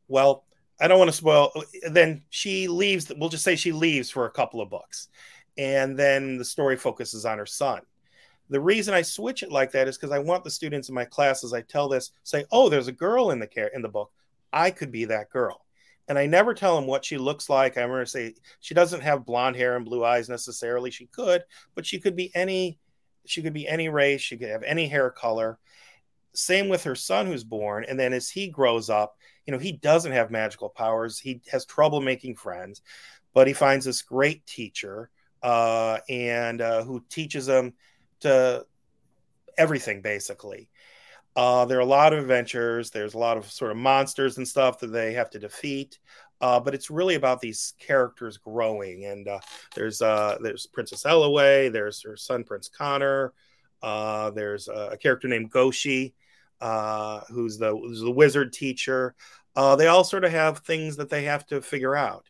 [0.07, 0.45] well,
[0.79, 1.51] I don't want to spoil.
[1.89, 3.11] Then she leaves.
[3.17, 5.09] We'll just say she leaves for a couple of books.
[5.57, 7.81] And then the story focuses on her son.
[8.49, 11.03] The reason I switch it like that is because I want the students in my
[11.03, 14.11] classes, I tell this, say, oh, there's a girl in the care in the book.
[14.53, 15.65] I could be that girl.
[16.07, 17.77] And I never tell them what she looks like.
[17.77, 20.89] I'm going to say she doesn't have blonde hair and blue eyes necessarily.
[20.89, 21.43] She could,
[21.75, 22.79] but she could be any
[23.29, 25.59] she could be any race, she could have any hair color.
[26.33, 27.85] Same with her son who's born.
[27.87, 31.17] And then as he grows up, you know, he doesn't have magical powers.
[31.17, 32.81] He has trouble making friends,
[33.33, 35.09] but he finds this great teacher
[35.41, 37.73] uh, and uh, who teaches him
[38.19, 38.65] to
[39.57, 40.69] everything basically.
[41.35, 42.89] Uh, there are a lot of adventures.
[42.89, 45.99] There's a lot of sort of monsters and stuff that they have to defeat.
[46.39, 49.05] Uh, but it's really about these characters growing.
[49.05, 49.39] And uh,
[49.75, 51.71] there's uh, there's Princess Ellaway.
[51.71, 53.33] There's her son Prince Connor.
[53.81, 56.13] Uh, there's a character named Goshi,
[56.61, 59.15] uh, who's the who's the wizard teacher.
[59.55, 62.29] Uh, they all sort of have things that they have to figure out.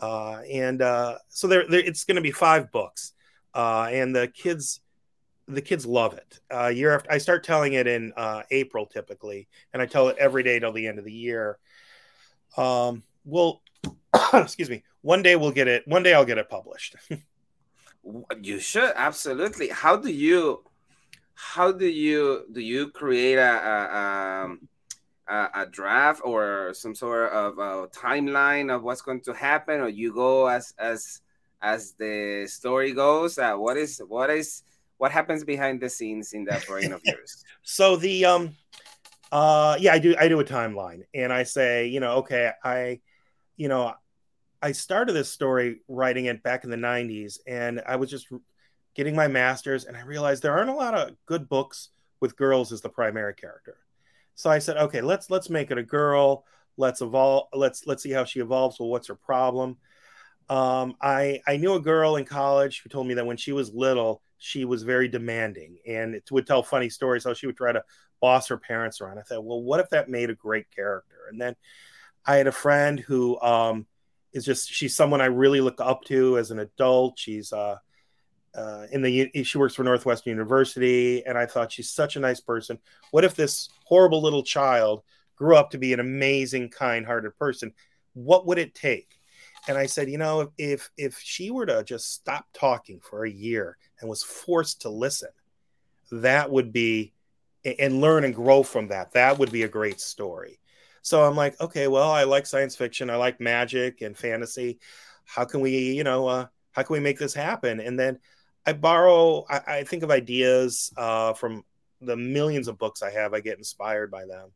[0.00, 0.80] and
[1.28, 3.12] so there, it's going to be five books,
[3.54, 4.80] and the kids
[5.48, 6.40] the kids love it.
[6.54, 10.16] Uh, year after, I start telling it in uh, April typically, and I tell it
[10.18, 11.58] every day till the end of the year.
[12.56, 13.62] Um, we'll,
[14.32, 15.86] excuse me, one day we'll get it.
[15.86, 16.96] One day I'll get it published.
[18.42, 19.68] you should absolutely.
[19.68, 20.64] How do you,
[21.34, 24.68] how do you do you create a a, um,
[25.28, 29.88] a, a draft or some sort of a timeline of what's going to happen, or
[29.88, 31.20] you go as as
[31.62, 33.38] as the story goes?
[33.38, 34.62] Uh, what is what is
[34.96, 37.44] what happens behind the scenes in that brain of yours?
[37.62, 38.56] so the um
[39.30, 43.00] uh yeah, I do I do a timeline and I say, you know, okay, I
[43.58, 43.92] you know,
[44.62, 48.28] I started this story writing it back in the 90s and I was just
[48.94, 51.90] getting my masters and I realized there aren't a lot of good books
[52.20, 53.76] with girls as the primary character.
[54.34, 56.44] So I said, okay, let's let's make it a girl.
[56.76, 57.48] Let's evolve.
[57.52, 58.78] Let's let's see how she evolves.
[58.78, 59.76] Well, what's her problem?
[60.48, 63.74] Um, I I knew a girl in college who told me that when she was
[63.74, 67.72] little, she was very demanding and it would tell funny stories how she would try
[67.72, 67.82] to
[68.20, 69.18] boss her parents around.
[69.18, 71.16] I thought, well, what if that made a great character?
[71.30, 71.56] And then
[72.28, 73.86] I had a friend who um,
[74.32, 77.18] is just she's someone I really look up to as an adult.
[77.18, 77.78] She's uh,
[78.54, 82.40] uh, in the she works for Northwestern University, and I thought she's such a nice
[82.40, 82.78] person.
[83.10, 85.02] What if this horrible little child
[85.34, 87.72] grew up to be an amazing, kind-hearted person?
[88.12, 89.18] What would it take?
[89.68, 93.30] and I said, you know, if if she were to just stop talking for a
[93.30, 95.30] year and was forced to listen,
[96.10, 97.12] that would be
[97.64, 99.12] and learn and grow from that.
[99.12, 100.58] That would be a great story.
[101.08, 104.78] So I'm like, okay, well, I like science fiction, I like magic and fantasy.
[105.24, 107.80] How can we, you know, uh, how can we make this happen?
[107.80, 108.18] And then
[108.66, 111.64] I borrow, I, I think of ideas uh, from
[112.02, 113.32] the millions of books I have.
[113.32, 114.50] I get inspired by them.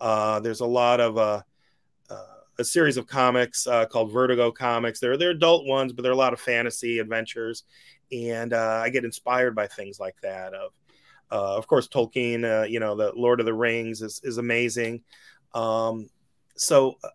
[0.00, 1.42] Uh, there's a lot of uh,
[2.08, 2.24] uh
[2.58, 5.00] a series of comics uh, called Vertigo Comics.
[5.00, 7.64] They're they're adult ones, but they're a lot of fantasy adventures,
[8.12, 10.54] and uh, I get inspired by things like that.
[10.54, 10.72] Of
[11.30, 12.70] of course, Tolkien.
[12.70, 15.02] You know, the Lord of the Rings is is amazing.
[15.56, 16.10] Um,
[16.54, 17.08] so uh,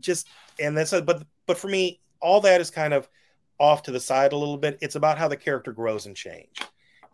[0.00, 0.26] just
[0.58, 3.08] and that's a, but but for me, all that is kind of
[3.60, 4.78] off to the side a little bit.
[4.80, 6.60] It's about how the character grows and change.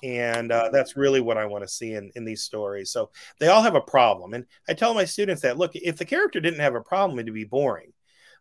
[0.02, 2.90] And uh, that's really what i want to see in, in these stories.
[2.90, 4.34] So they all have a problem.
[4.34, 7.34] And i tell my students that look if the character didn't have a problem it'd
[7.34, 7.92] be boring.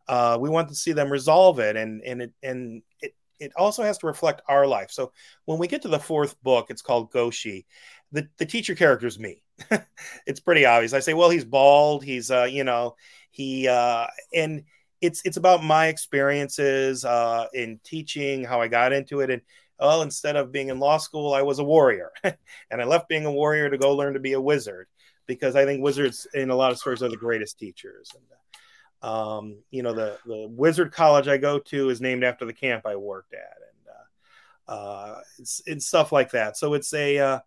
[0.08, 3.84] Uh, we want to see them resolve it and and it and it it also
[3.84, 4.92] has to reflect our life.
[4.92, 5.12] So
[5.46, 7.66] when we get to the fourth book it's called goshi
[8.12, 9.43] the, the teacher character is me
[10.26, 12.96] it's pretty obvious i say well he's bald he's uh you know
[13.32, 14.64] he uh and
[15.02, 19.42] it's it's about my experiences uh in teaching how i got into it and
[19.84, 22.12] well, instead of being in law school, I was a warrior.
[22.24, 24.88] and I left being a warrior to go learn to be a wizard
[25.26, 28.10] because I think wizards in a lot of stories are the greatest teachers.
[28.16, 32.54] And, um, you know, the, the wizard college I go to is named after the
[32.54, 33.40] camp I worked at.
[33.40, 33.96] And
[34.68, 36.56] uh, uh, it's, it's stuff like that.
[36.58, 37.40] So it's a, uh,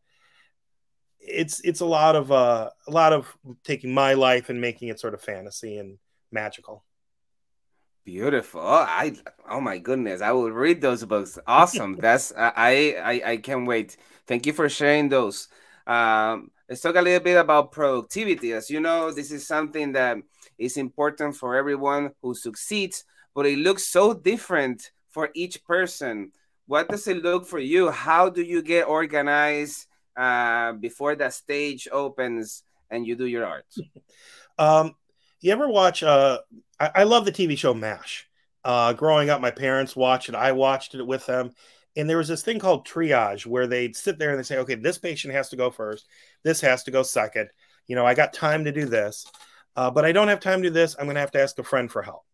[1.27, 5.01] it's, it's a lot of, uh, a lot of taking my life and making it
[5.01, 5.99] sort of fantasy and
[6.31, 6.85] magical.
[8.07, 8.61] Beautiful.
[8.61, 9.17] Oh, I
[9.51, 11.41] oh my goodness, I will read those books.
[11.47, 11.97] Awesome.
[11.97, 13.97] That's I I I can't wait.
[14.29, 15.49] Thank you for sharing those.
[15.89, 18.53] Um, let's talk a little bit about productivity.
[18.53, 20.19] As you know, this is something that
[20.57, 23.03] is important for everyone who succeeds,
[23.35, 26.31] but it looks so different for each person.
[26.67, 27.91] What does it look for you?
[27.91, 29.87] How do you get organized
[30.17, 33.67] uh, before that stage opens and you do your art?
[34.59, 34.95] Um,
[35.41, 36.03] you ever watch?
[36.03, 36.39] Uh,
[36.81, 38.27] I, I love the TV show MASH.
[38.65, 40.35] Uh, growing up, my parents watched it.
[40.35, 41.53] I watched it with them,
[41.95, 44.75] and there was this thing called triage where they'd sit there and they say, "Okay,
[44.75, 46.09] this patient has to go first.
[46.43, 47.51] This has to go second.
[47.87, 49.27] You know, I got time to do this,
[49.77, 50.97] uh, but I don't have time to do this.
[50.99, 52.25] I'm going to have to ask a friend for help."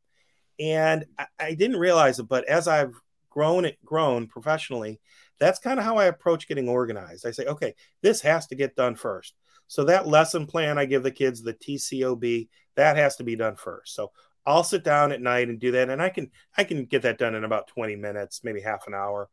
[0.59, 2.95] And I, I didn't realize it, but as I've
[3.31, 5.01] grown it grown professionally,
[5.39, 7.27] that's kind of how I approach getting organized.
[7.27, 9.35] I say, "Okay, this has to get done first.
[9.67, 13.57] So that lesson plan I give the kids, the TCOB, that has to be done
[13.57, 13.95] first.
[13.95, 14.13] So
[14.45, 17.19] I'll sit down at night and do that, and I can I can get that
[17.19, 19.29] done in about 20 minutes, maybe half an hour.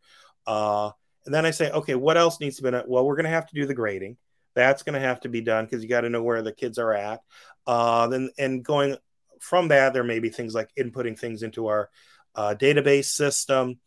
[0.46, 0.92] Uh,
[1.26, 2.86] and then I say, okay, what else needs to be done?
[2.88, 4.18] Well, we're going to have to do the grading.
[4.56, 6.78] That's going to have to be done because you got to know where the kids
[6.78, 7.22] are at.
[7.68, 8.98] Uh, then and going
[9.40, 11.90] from that, there may be things like inputting things into our
[12.36, 13.80] uh, database system.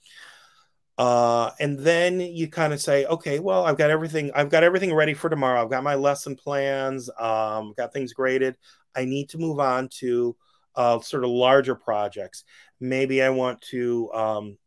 [0.99, 4.31] Uh, and then you kind of say, okay, well, I've got everything.
[4.35, 5.63] I've got everything ready for tomorrow.
[5.63, 7.09] I've got my lesson plans.
[7.19, 8.57] Um, got things graded.
[8.95, 10.37] I need to move on to
[10.77, 12.45] uh, sort of larger projects.
[12.81, 14.13] Maybe I want to.
[14.13, 14.59] Um,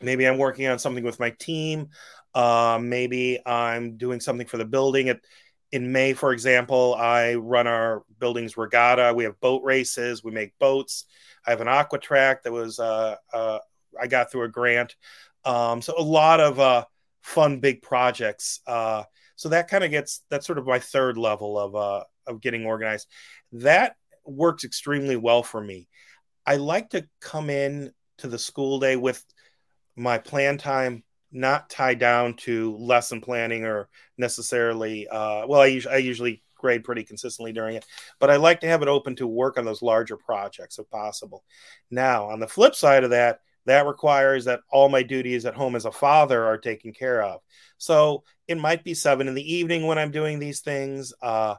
[0.00, 1.88] maybe I'm working on something with my team.
[2.34, 5.08] Uh, maybe I'm doing something for the building.
[5.08, 5.20] At
[5.72, 9.12] in May, for example, I run our building's regatta.
[9.14, 10.22] We have boat races.
[10.22, 11.06] We make boats.
[11.46, 13.58] I have an aqua track that was uh, uh,
[14.00, 14.96] I got through a grant.
[15.44, 16.84] Um, so a lot of uh,
[17.22, 18.60] fun big projects.
[18.66, 19.04] Uh,
[19.36, 22.66] so that kind of gets that's sort of my third level of uh, of getting
[22.66, 23.08] organized.
[23.52, 25.88] That works extremely well for me.
[26.46, 29.22] I like to come in to the school day with
[29.96, 35.06] my plan time not tied down to lesson planning or necessarily.
[35.08, 37.84] Uh, well, I, I usually grade pretty consistently during it,
[38.18, 41.44] but I like to have it open to work on those larger projects if possible.
[41.90, 45.76] Now, on the flip side of that, that requires that all my duties at home
[45.76, 47.40] as a father are taken care of.
[47.78, 51.12] So it might be seven in the evening when I'm doing these things.
[51.20, 51.56] Uh,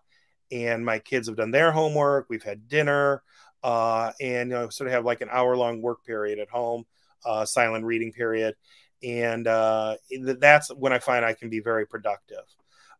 [0.52, 2.28] and my kids have done their homework.
[2.30, 3.22] We've had dinner,
[3.64, 6.86] uh, and you know, sort of have like an hour long work period at home,
[7.26, 8.56] uh, silent reading period,
[9.04, 9.98] and uh,
[10.40, 12.44] that's when I find I can be very productive.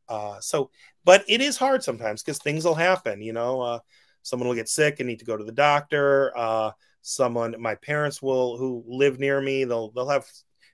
[0.10, 0.72] Uh, so,
[1.06, 3.22] but it is hard sometimes because things will happen.
[3.22, 3.80] You know, uh,
[4.24, 6.38] someone will get sick and need to go to the doctor.
[6.38, 6.72] Uh,
[7.08, 10.26] someone my parents will who live near me they'll they'll have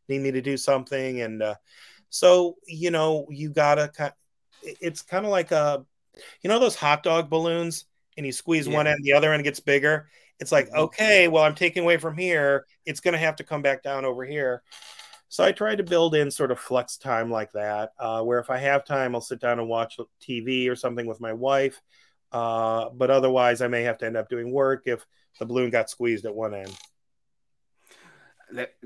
[0.08, 1.22] need me to do something.
[1.22, 1.56] And uh,
[2.10, 4.14] so you know you gotta
[4.62, 5.86] it's kind of like a
[6.42, 7.86] you know those hot dog balloons?
[8.16, 8.76] And you squeeze yeah.
[8.76, 10.08] one end the other end gets bigger.
[10.40, 10.82] It's like mm-hmm.
[10.82, 12.66] okay well i'm taking away from here.
[12.86, 14.64] It's going to have to come back down over here.
[15.30, 18.52] So i try to build in sort of flex time like that uh, where if
[18.52, 21.82] i have time i'll sit down and watch tv or something with my wife
[22.34, 25.06] uh, but otherwise i may have to end up doing work if
[25.40, 26.76] the balloon got squeezed at one end.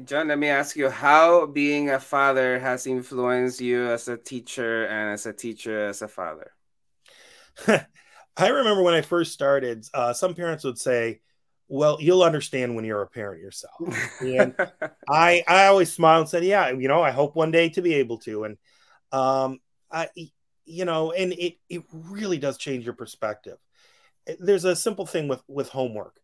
[0.03, 4.85] John, let me ask you how being a father has influenced you as a teacher
[4.85, 6.53] and as a teacher as a father.
[7.67, 11.19] I remember when I first started, uh, some parents would say,
[11.67, 13.73] "Well, you'll understand when you're a parent yourself."
[14.21, 14.55] And
[15.09, 17.95] I, I always smiled and said, "Yeah, you know, I hope one day to be
[17.95, 18.57] able to." And
[19.11, 19.59] um,
[19.91, 20.07] I,
[20.67, 23.57] you know, and it it really does change your perspective
[24.39, 26.19] there's a simple thing with with homework.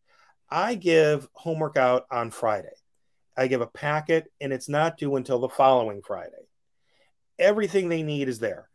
[0.50, 2.76] I give homework out on Friday.
[3.36, 6.48] I give a packet, and it's not due until the following Friday.
[7.40, 8.70] Everything they need is there.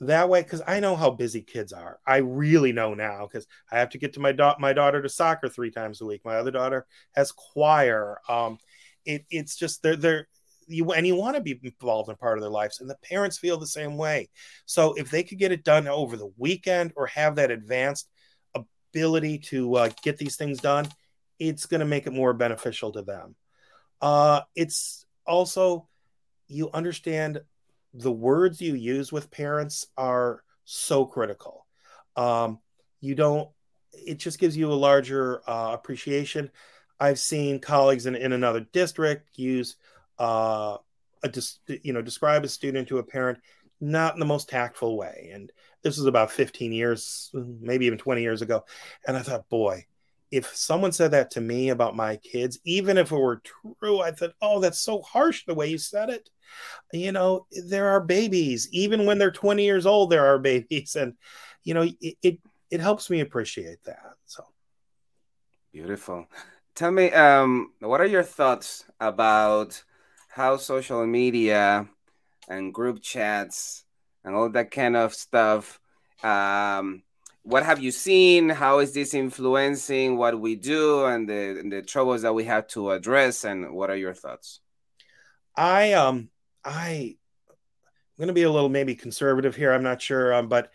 [0.00, 2.00] That way, because I know how busy kids are.
[2.04, 5.08] I really know now because I have to get to my da- my daughter to
[5.08, 6.22] soccer three times a week.
[6.24, 8.20] My other daughter has choir.
[8.28, 8.58] Um,
[9.04, 10.28] it, it's just they're they're
[10.66, 13.38] you and you want to be involved in part of their lives and the parents
[13.38, 14.28] feel the same way
[14.66, 18.08] so if they could get it done over the weekend or have that advanced
[18.54, 20.86] ability to uh, get these things done
[21.38, 23.34] it's going to make it more beneficial to them
[24.00, 25.88] uh, it's also
[26.46, 27.40] you understand
[27.94, 31.66] the words you use with parents are so critical.
[32.16, 32.58] Um,
[33.00, 33.48] you don't,
[33.92, 36.50] it just gives you a larger uh, appreciation.
[36.98, 39.76] I've seen colleagues in, in another district use
[40.18, 40.78] uh,
[41.22, 43.38] a dis, you know describe a student to a parent
[43.80, 45.30] not in the most tactful way.
[45.32, 45.52] And
[45.82, 48.64] this was about 15 years, maybe even 20 years ago.
[49.06, 49.86] And I thought, boy,
[50.30, 53.42] if someone said that to me about my kids, even if it were
[53.80, 56.30] true, I thought, oh, that's so harsh the way you said it.
[56.92, 60.96] You know, there are babies, even when they're 20 years old, there are babies.
[60.96, 61.14] And,
[61.62, 62.38] you know, it, it,
[62.70, 64.14] it helps me appreciate that.
[64.26, 64.44] So
[65.72, 66.26] beautiful.
[66.74, 69.82] Tell me, um, what are your thoughts about
[70.34, 71.88] how social media
[72.48, 73.84] and group chats
[74.24, 75.80] and all that kind of stuff
[76.22, 77.02] um,
[77.44, 78.48] what have you seen?
[78.48, 82.66] How is this influencing what we do and the and the troubles that we have
[82.68, 83.44] to address?
[83.44, 84.60] And what are your thoughts?
[85.54, 86.30] I um
[86.64, 87.16] I
[87.48, 89.72] I'm going to be a little maybe conservative here.
[89.72, 90.70] I'm not sure, um, but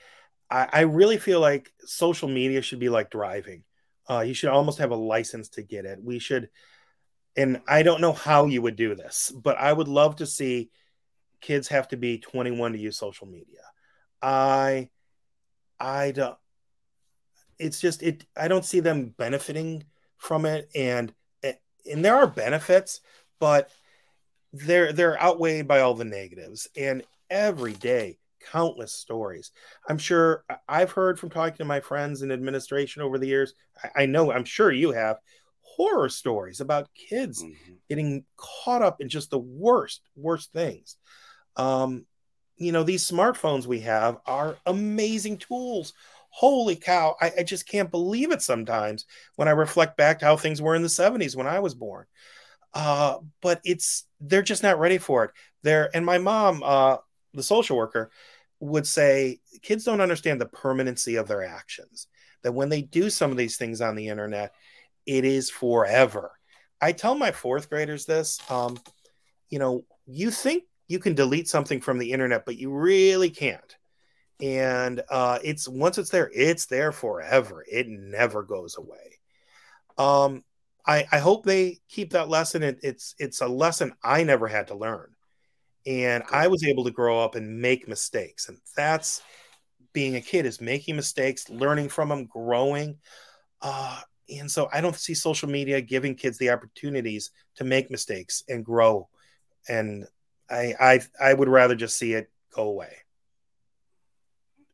[0.50, 3.64] I, I really feel like social media should be like driving.
[4.10, 6.00] Uh, you should almost have a license to get it.
[6.04, 6.50] We should,
[7.40, 10.70] and I don't know how you would do this, but I would love to see
[11.42, 13.62] kids have to be 21 to use social media.
[14.22, 14.90] I
[15.80, 16.36] I don't
[17.58, 19.84] it's just it i don't see them benefiting
[20.18, 21.14] from it and
[21.44, 21.54] eh,
[21.92, 23.02] and there are benefits
[23.40, 23.70] but
[24.54, 26.68] they're they're outweighed by all the negatives.
[26.76, 28.18] And every day
[28.52, 29.52] countless stories.
[29.88, 33.54] I'm sure i've heard from talking to my friends in administration over the years.
[33.84, 35.18] I, I know i'm sure you have
[35.80, 37.74] horror stories about kids mm-hmm.
[37.88, 40.98] getting caught up in just the worst worst things
[41.56, 42.06] um
[42.58, 45.94] you know these smartphones we have are amazing tools
[46.30, 49.06] holy cow, I, I, just can't believe it sometimes
[49.36, 52.06] when I reflect back to how things were in the 70s when I was born.
[52.74, 55.32] Uh, but it's they're just not ready for it.
[55.64, 56.98] They're and my mom, uh,
[57.34, 58.12] the social worker,
[58.60, 62.08] would say kids don't understand the permanency of their actions.
[62.44, 64.54] That when they do some of these things on the internet,
[65.06, 66.32] it is forever.
[66.82, 68.40] I tell my fourth graders this.
[68.50, 68.78] Um,
[69.50, 73.76] you know, you think you can delete something from the internet, but you really can't
[74.42, 77.64] and uh, it's once it's there, it's there forever.
[77.70, 79.20] It never goes away.
[79.98, 80.44] Um,
[80.86, 82.64] I, I hope they keep that lesson.
[82.64, 85.14] It, it's it's a lesson I never had to learn,
[85.86, 89.22] and I was able to grow up and make mistakes, and that's
[89.92, 92.98] being a kid is making mistakes, learning from them, growing.
[93.62, 94.00] Uh,
[94.38, 98.64] and so I don't see social media giving kids the opportunities to make mistakes and
[98.64, 99.10] grow.
[99.68, 100.06] And
[100.50, 102.94] I I I would rather just see it go away.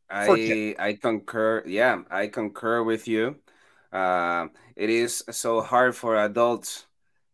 [0.10, 1.64] I I concur.
[1.66, 3.38] Yeah, I concur with you.
[3.92, 6.86] Uh, it is so hard for adults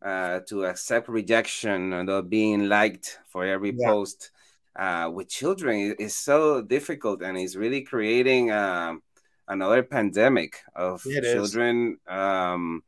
[0.02, 3.88] uh, to accept rejection and being liked for every yeah.
[3.88, 4.32] post.
[4.74, 9.02] Uh, with children, it's so difficult, and it's really creating um,
[9.52, 12.84] another pandemic of it children um,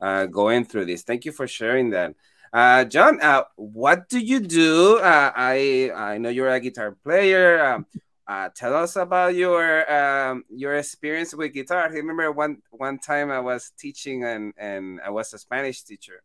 [0.00, 1.02] uh, going through this.
[1.02, 2.14] Thank you for sharing that.
[2.52, 4.98] Uh, John, uh, what do you do?
[4.98, 7.62] Uh, I I know you're a guitar player.
[7.62, 7.86] Um,
[8.26, 11.84] uh, tell us about your um, your experience with guitar.
[11.84, 16.22] I remember one one time I was teaching and and I was a Spanish teacher,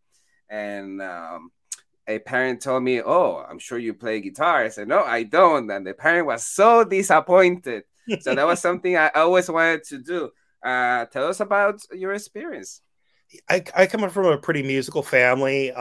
[0.50, 1.52] and um,
[2.08, 5.70] a parent told me, "Oh, I'm sure you play guitar." I said, "No, I don't,"
[5.70, 7.84] and the parent was so disappointed.
[8.20, 10.30] So that was something I always wanted to do.
[10.64, 12.82] Uh, tell us about your experience.
[13.50, 15.72] I, I come from a pretty musical family.
[15.72, 15.80] Uh,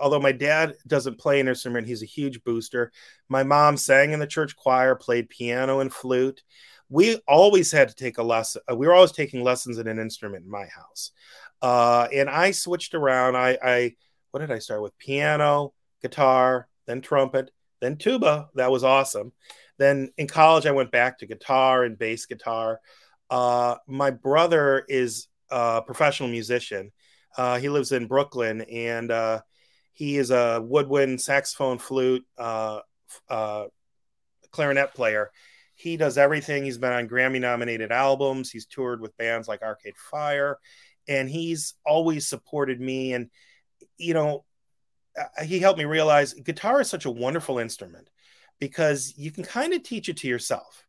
[0.00, 2.92] although my dad doesn't play an instrument, he's a huge booster.
[3.28, 6.42] My mom sang in the church choir, played piano and flute.
[6.90, 8.60] We always had to take a lesson.
[8.70, 11.12] Uh, we were always taking lessons in an instrument in my house.
[11.62, 13.36] Uh, and I switched around.
[13.36, 13.94] I, I,
[14.30, 14.96] what did I start with?
[14.98, 17.50] Piano, guitar, then trumpet,
[17.80, 18.50] then tuba.
[18.56, 19.32] That was awesome.
[19.78, 22.80] Then in college, I went back to guitar and bass guitar.
[23.30, 26.92] Uh, my brother is a professional musician.
[27.36, 29.40] Uh, he lives in Brooklyn and uh,
[29.92, 32.80] he is a woodwind, saxophone, flute, uh,
[33.28, 33.64] uh,
[34.50, 35.30] clarinet player.
[35.74, 36.64] he does everything.
[36.64, 38.50] He's been on Grammy nominated albums.
[38.50, 40.58] He's toured with bands like Arcade Fire,
[41.08, 43.14] and he's always supported me.
[43.14, 43.30] And
[43.96, 44.44] you know,
[45.18, 48.08] uh, he helped me realize guitar is such a wonderful instrument
[48.62, 50.86] because you can kind of teach it to yourself.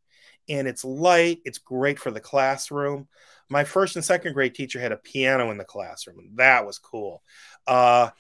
[0.48, 3.08] And it's light it's great for the classroom.
[3.50, 6.78] My first and second grade teacher had a piano in the classroom and that was
[6.78, 7.24] cool.
[7.66, 8.12] Uh,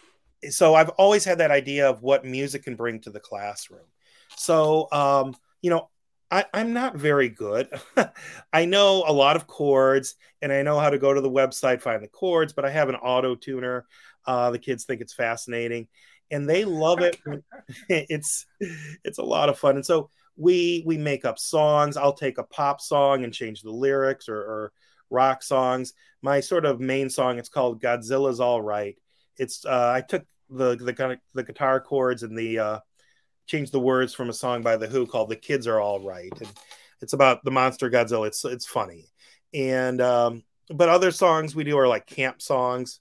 [0.50, 3.86] so i've always had that idea of what music can bring to the classroom.
[4.36, 5.88] So um, you know
[6.32, 7.70] I, am not very good.
[8.54, 11.84] I know a lot of chords and I know how to go to the website,
[11.84, 13.86] find the chords, but I have an auto tuner.
[14.26, 15.90] Uh, the kids think it's fascinating
[16.34, 17.18] and they love it.
[17.90, 19.76] it's it's a lot of fun.
[19.76, 21.96] And so we we make up songs.
[21.96, 24.72] I'll take a pop song and change the lyrics or, or
[25.10, 25.94] rock songs.
[26.22, 28.98] My sort of main song it's called Godzilla's All Right.
[29.38, 32.80] It's uh, I took the the the guitar chords and the uh,
[33.46, 36.34] changed the words from a song by the Who called "The Kids Are All Right,"
[36.40, 36.52] and
[37.02, 38.28] it's about the monster Godzilla.
[38.28, 39.06] It's it's funny,
[39.54, 43.00] and um, but other songs we do are like camp songs.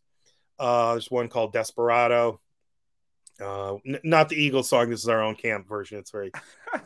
[0.59, 2.41] Uh, there's one called Desperado.
[3.41, 4.91] Uh, n- not the Eagles song.
[4.91, 5.99] This is our own camp version.
[5.99, 6.31] It's very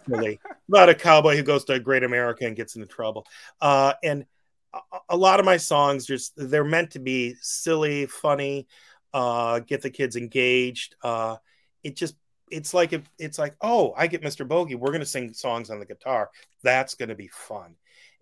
[0.08, 3.26] silly about a cowboy who goes to Great America and gets into trouble.
[3.60, 4.26] Uh, and
[4.72, 8.66] a-, a lot of my songs just they're meant to be silly, funny,
[9.12, 10.94] uh, get the kids engaged.
[11.02, 11.36] Uh,
[11.82, 12.16] it just
[12.50, 14.46] it's like it's like oh I get Mr.
[14.46, 14.74] Bogey.
[14.74, 16.30] We're gonna sing songs on the guitar.
[16.62, 17.74] That's gonna be fun.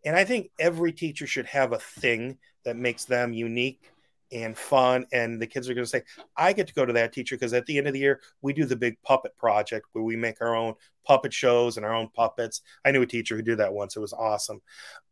[0.04, 3.90] And I think every teacher should have a thing that makes them unique
[4.34, 5.06] and fun.
[5.12, 6.02] And the kids are going to say,
[6.36, 8.52] I get to go to that teacher because at the end of the year, we
[8.52, 10.74] do the big puppet project where we make our own
[11.06, 12.60] puppet shows and our own puppets.
[12.84, 13.96] I knew a teacher who did that once.
[13.96, 14.60] It was awesome.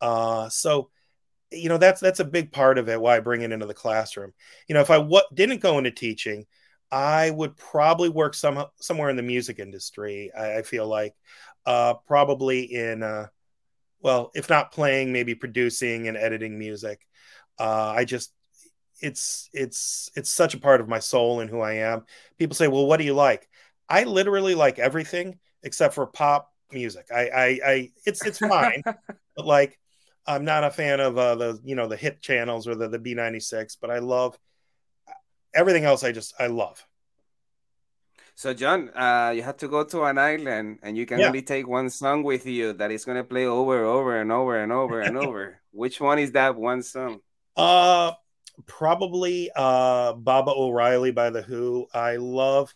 [0.01, 0.91] Uh, so,
[1.51, 3.01] you know, that's that's a big part of it.
[3.01, 4.33] Why I bring it into the classroom.
[4.69, 6.47] You know, if I didn't go into teaching,
[6.91, 10.33] I would probably work some somewhere in the music industry.
[10.37, 11.15] I, I feel like
[11.67, 13.27] uh, probably in uh,
[14.01, 17.07] well, if not playing, maybe producing and editing music.
[17.59, 18.33] Uh, I just
[19.03, 22.07] it's it's it's such a part of my soul and who I am.
[22.39, 23.49] People say, "Well, what do you like?"
[23.89, 27.07] I literally like everything except for pop music.
[27.15, 28.83] I I, I it's it's fine,
[29.37, 29.79] but like
[30.27, 32.99] I'm not a fan of uh, the you know the hit channels or the the
[32.99, 34.39] B96, but I love
[35.53, 36.05] everything else.
[36.05, 36.87] I just I love.
[38.35, 41.27] So, John, uh, you have to go to an island, and you can yeah.
[41.27, 44.57] only take one song with you that is going to play over, over, and over,
[44.57, 45.61] and over, and over.
[45.71, 47.21] Which one is that one song?
[47.55, 48.13] Uh,
[48.67, 51.87] probably uh, Baba O'Riley by the Who.
[51.93, 52.75] I love,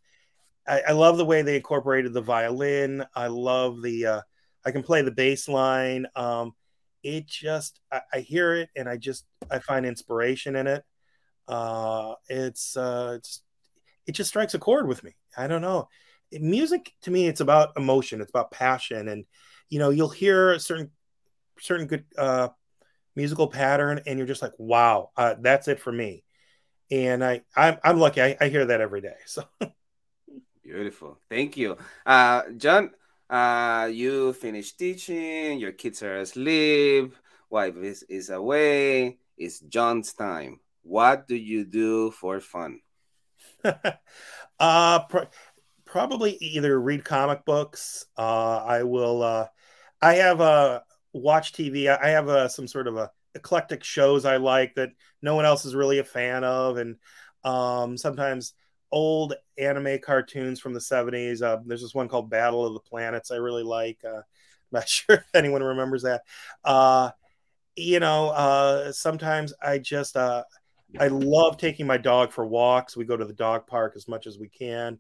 [0.66, 3.04] I, I, love the way they incorporated the violin.
[3.14, 4.20] I love the, uh,
[4.64, 6.06] I can play the bass line.
[6.16, 6.54] Um,
[7.02, 10.84] it just, I, I hear it and I just, I find inspiration in it.
[11.46, 13.42] Uh, it's, uh, it's,
[14.06, 15.14] it just strikes a chord with me.
[15.36, 15.88] I don't know.
[16.32, 18.20] Music to me, it's about emotion.
[18.20, 19.24] It's about passion, and
[19.68, 20.90] you know, you'll hear certain
[21.60, 22.48] certain good uh,
[23.16, 26.22] musical pattern and you're just like wow uh, that's it for me.
[26.90, 28.22] And i i'm, I'm lucky.
[28.22, 29.42] I, I hear that every day so.
[30.62, 31.18] Beautiful.
[31.30, 31.76] Thank you.
[32.04, 32.90] Uh john
[33.30, 37.14] uh you finished teaching your kids are asleep
[37.50, 40.60] wife is, is away it's john's time.
[40.82, 42.80] What do you do for fun?
[44.58, 45.30] Uh pr-
[45.84, 49.46] probably either read comic books uh i will uh
[50.02, 50.82] i have a
[51.16, 51.88] watch TV.
[51.88, 54.90] I have a, some sort of a eclectic shows I like that
[55.22, 56.96] no one else is really a fan of, and
[57.44, 58.54] um, sometimes
[58.90, 61.42] old anime cartoons from the 70s.
[61.42, 63.98] Uh, there's this one called Battle of the Planets I really like.
[64.04, 64.22] Uh, I'm
[64.72, 66.22] not sure if anyone remembers that.
[66.64, 67.10] Uh,
[67.76, 70.44] you know, uh, sometimes I just uh,
[70.98, 72.96] I love taking my dog for walks.
[72.96, 74.98] We go to the dog park as much as we can.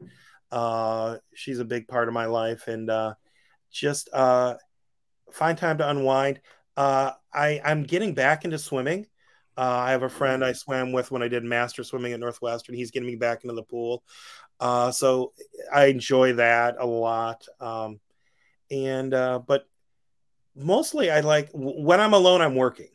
[0.50, 3.14] Uh, she's a big part of my life, and uh,
[3.70, 4.54] just uh,
[5.32, 6.40] find time to unwind.
[6.76, 9.06] Uh, I, I'm getting back into swimming.
[9.56, 12.74] Uh, I have a friend I swam with when I did master swimming at Northwestern.
[12.74, 14.02] He's getting me back into the pool.
[14.60, 15.32] Uh, so
[15.72, 17.46] I enjoy that a lot.
[17.60, 18.00] Um,
[18.70, 19.66] and, uh, but
[20.54, 22.90] mostly I like when I'm alone, I'm working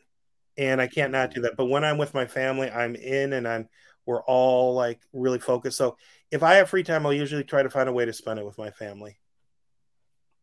[0.56, 1.56] and I can't not do that.
[1.56, 3.68] But when I'm with my family, I'm in and I'm,
[4.06, 5.78] we're all like really focused.
[5.78, 5.96] So
[6.30, 8.46] if I have free time, I'll usually try to find a way to spend it
[8.46, 9.16] with my family.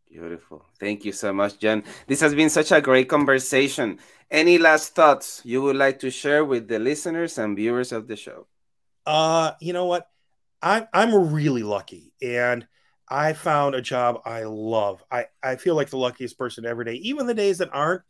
[0.10, 0.66] Beautiful.
[0.80, 1.84] Thank you so much, Jen.
[2.08, 4.00] This has been such a great conversation.
[4.32, 8.16] Any last thoughts you would like to share with the listeners and viewers of the
[8.16, 8.48] show?
[9.06, 10.08] Uh, you know what?
[10.62, 12.68] I'm I'm really lucky and
[13.10, 15.04] I found a job I love.
[15.12, 16.96] I, I feel like the luckiest person every day.
[16.96, 18.02] Even the days that aren't,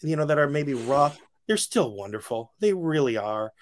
[0.00, 2.52] you know, that are maybe rough, they're still wonderful.
[2.60, 3.52] They really are.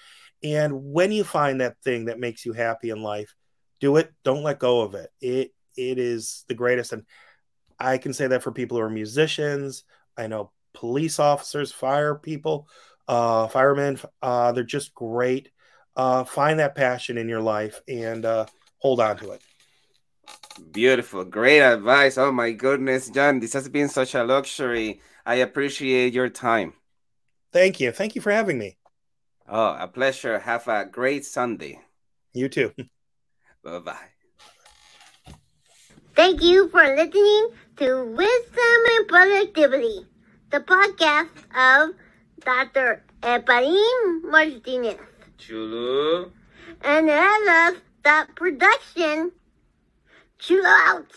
[0.42, 3.34] And when you find that thing that makes you happy in life,
[3.80, 4.12] do it.
[4.22, 5.10] Don't let go of it.
[5.20, 6.92] It it is the greatest.
[6.92, 7.04] And
[7.78, 9.84] I can say that for people who are musicians
[10.16, 12.68] I know police officers, fire people,
[13.08, 13.98] uh, firemen.
[14.22, 15.50] Uh, they're just great.
[15.94, 18.46] Uh, find that passion in your life and uh,
[18.78, 19.42] hold on to it.
[20.72, 21.24] Beautiful.
[21.24, 22.18] Great advice.
[22.18, 25.00] Oh my goodness, John, this has been such a luxury.
[25.24, 26.74] I appreciate your time.
[27.52, 27.92] Thank you.
[27.92, 28.76] Thank you for having me.
[29.48, 30.38] Oh, a pleasure.
[30.38, 31.80] Have a great Sunday.
[32.32, 32.72] You too.
[33.64, 33.96] bye bye.
[36.14, 40.06] Thank you for listening to Wisdom and Productivity,
[40.50, 41.94] the podcast of
[42.40, 43.04] Dr.
[43.22, 44.96] Efrain Martinez.
[45.38, 46.30] Chulu.
[46.82, 49.32] And I love that production.
[50.38, 51.12] Chill out.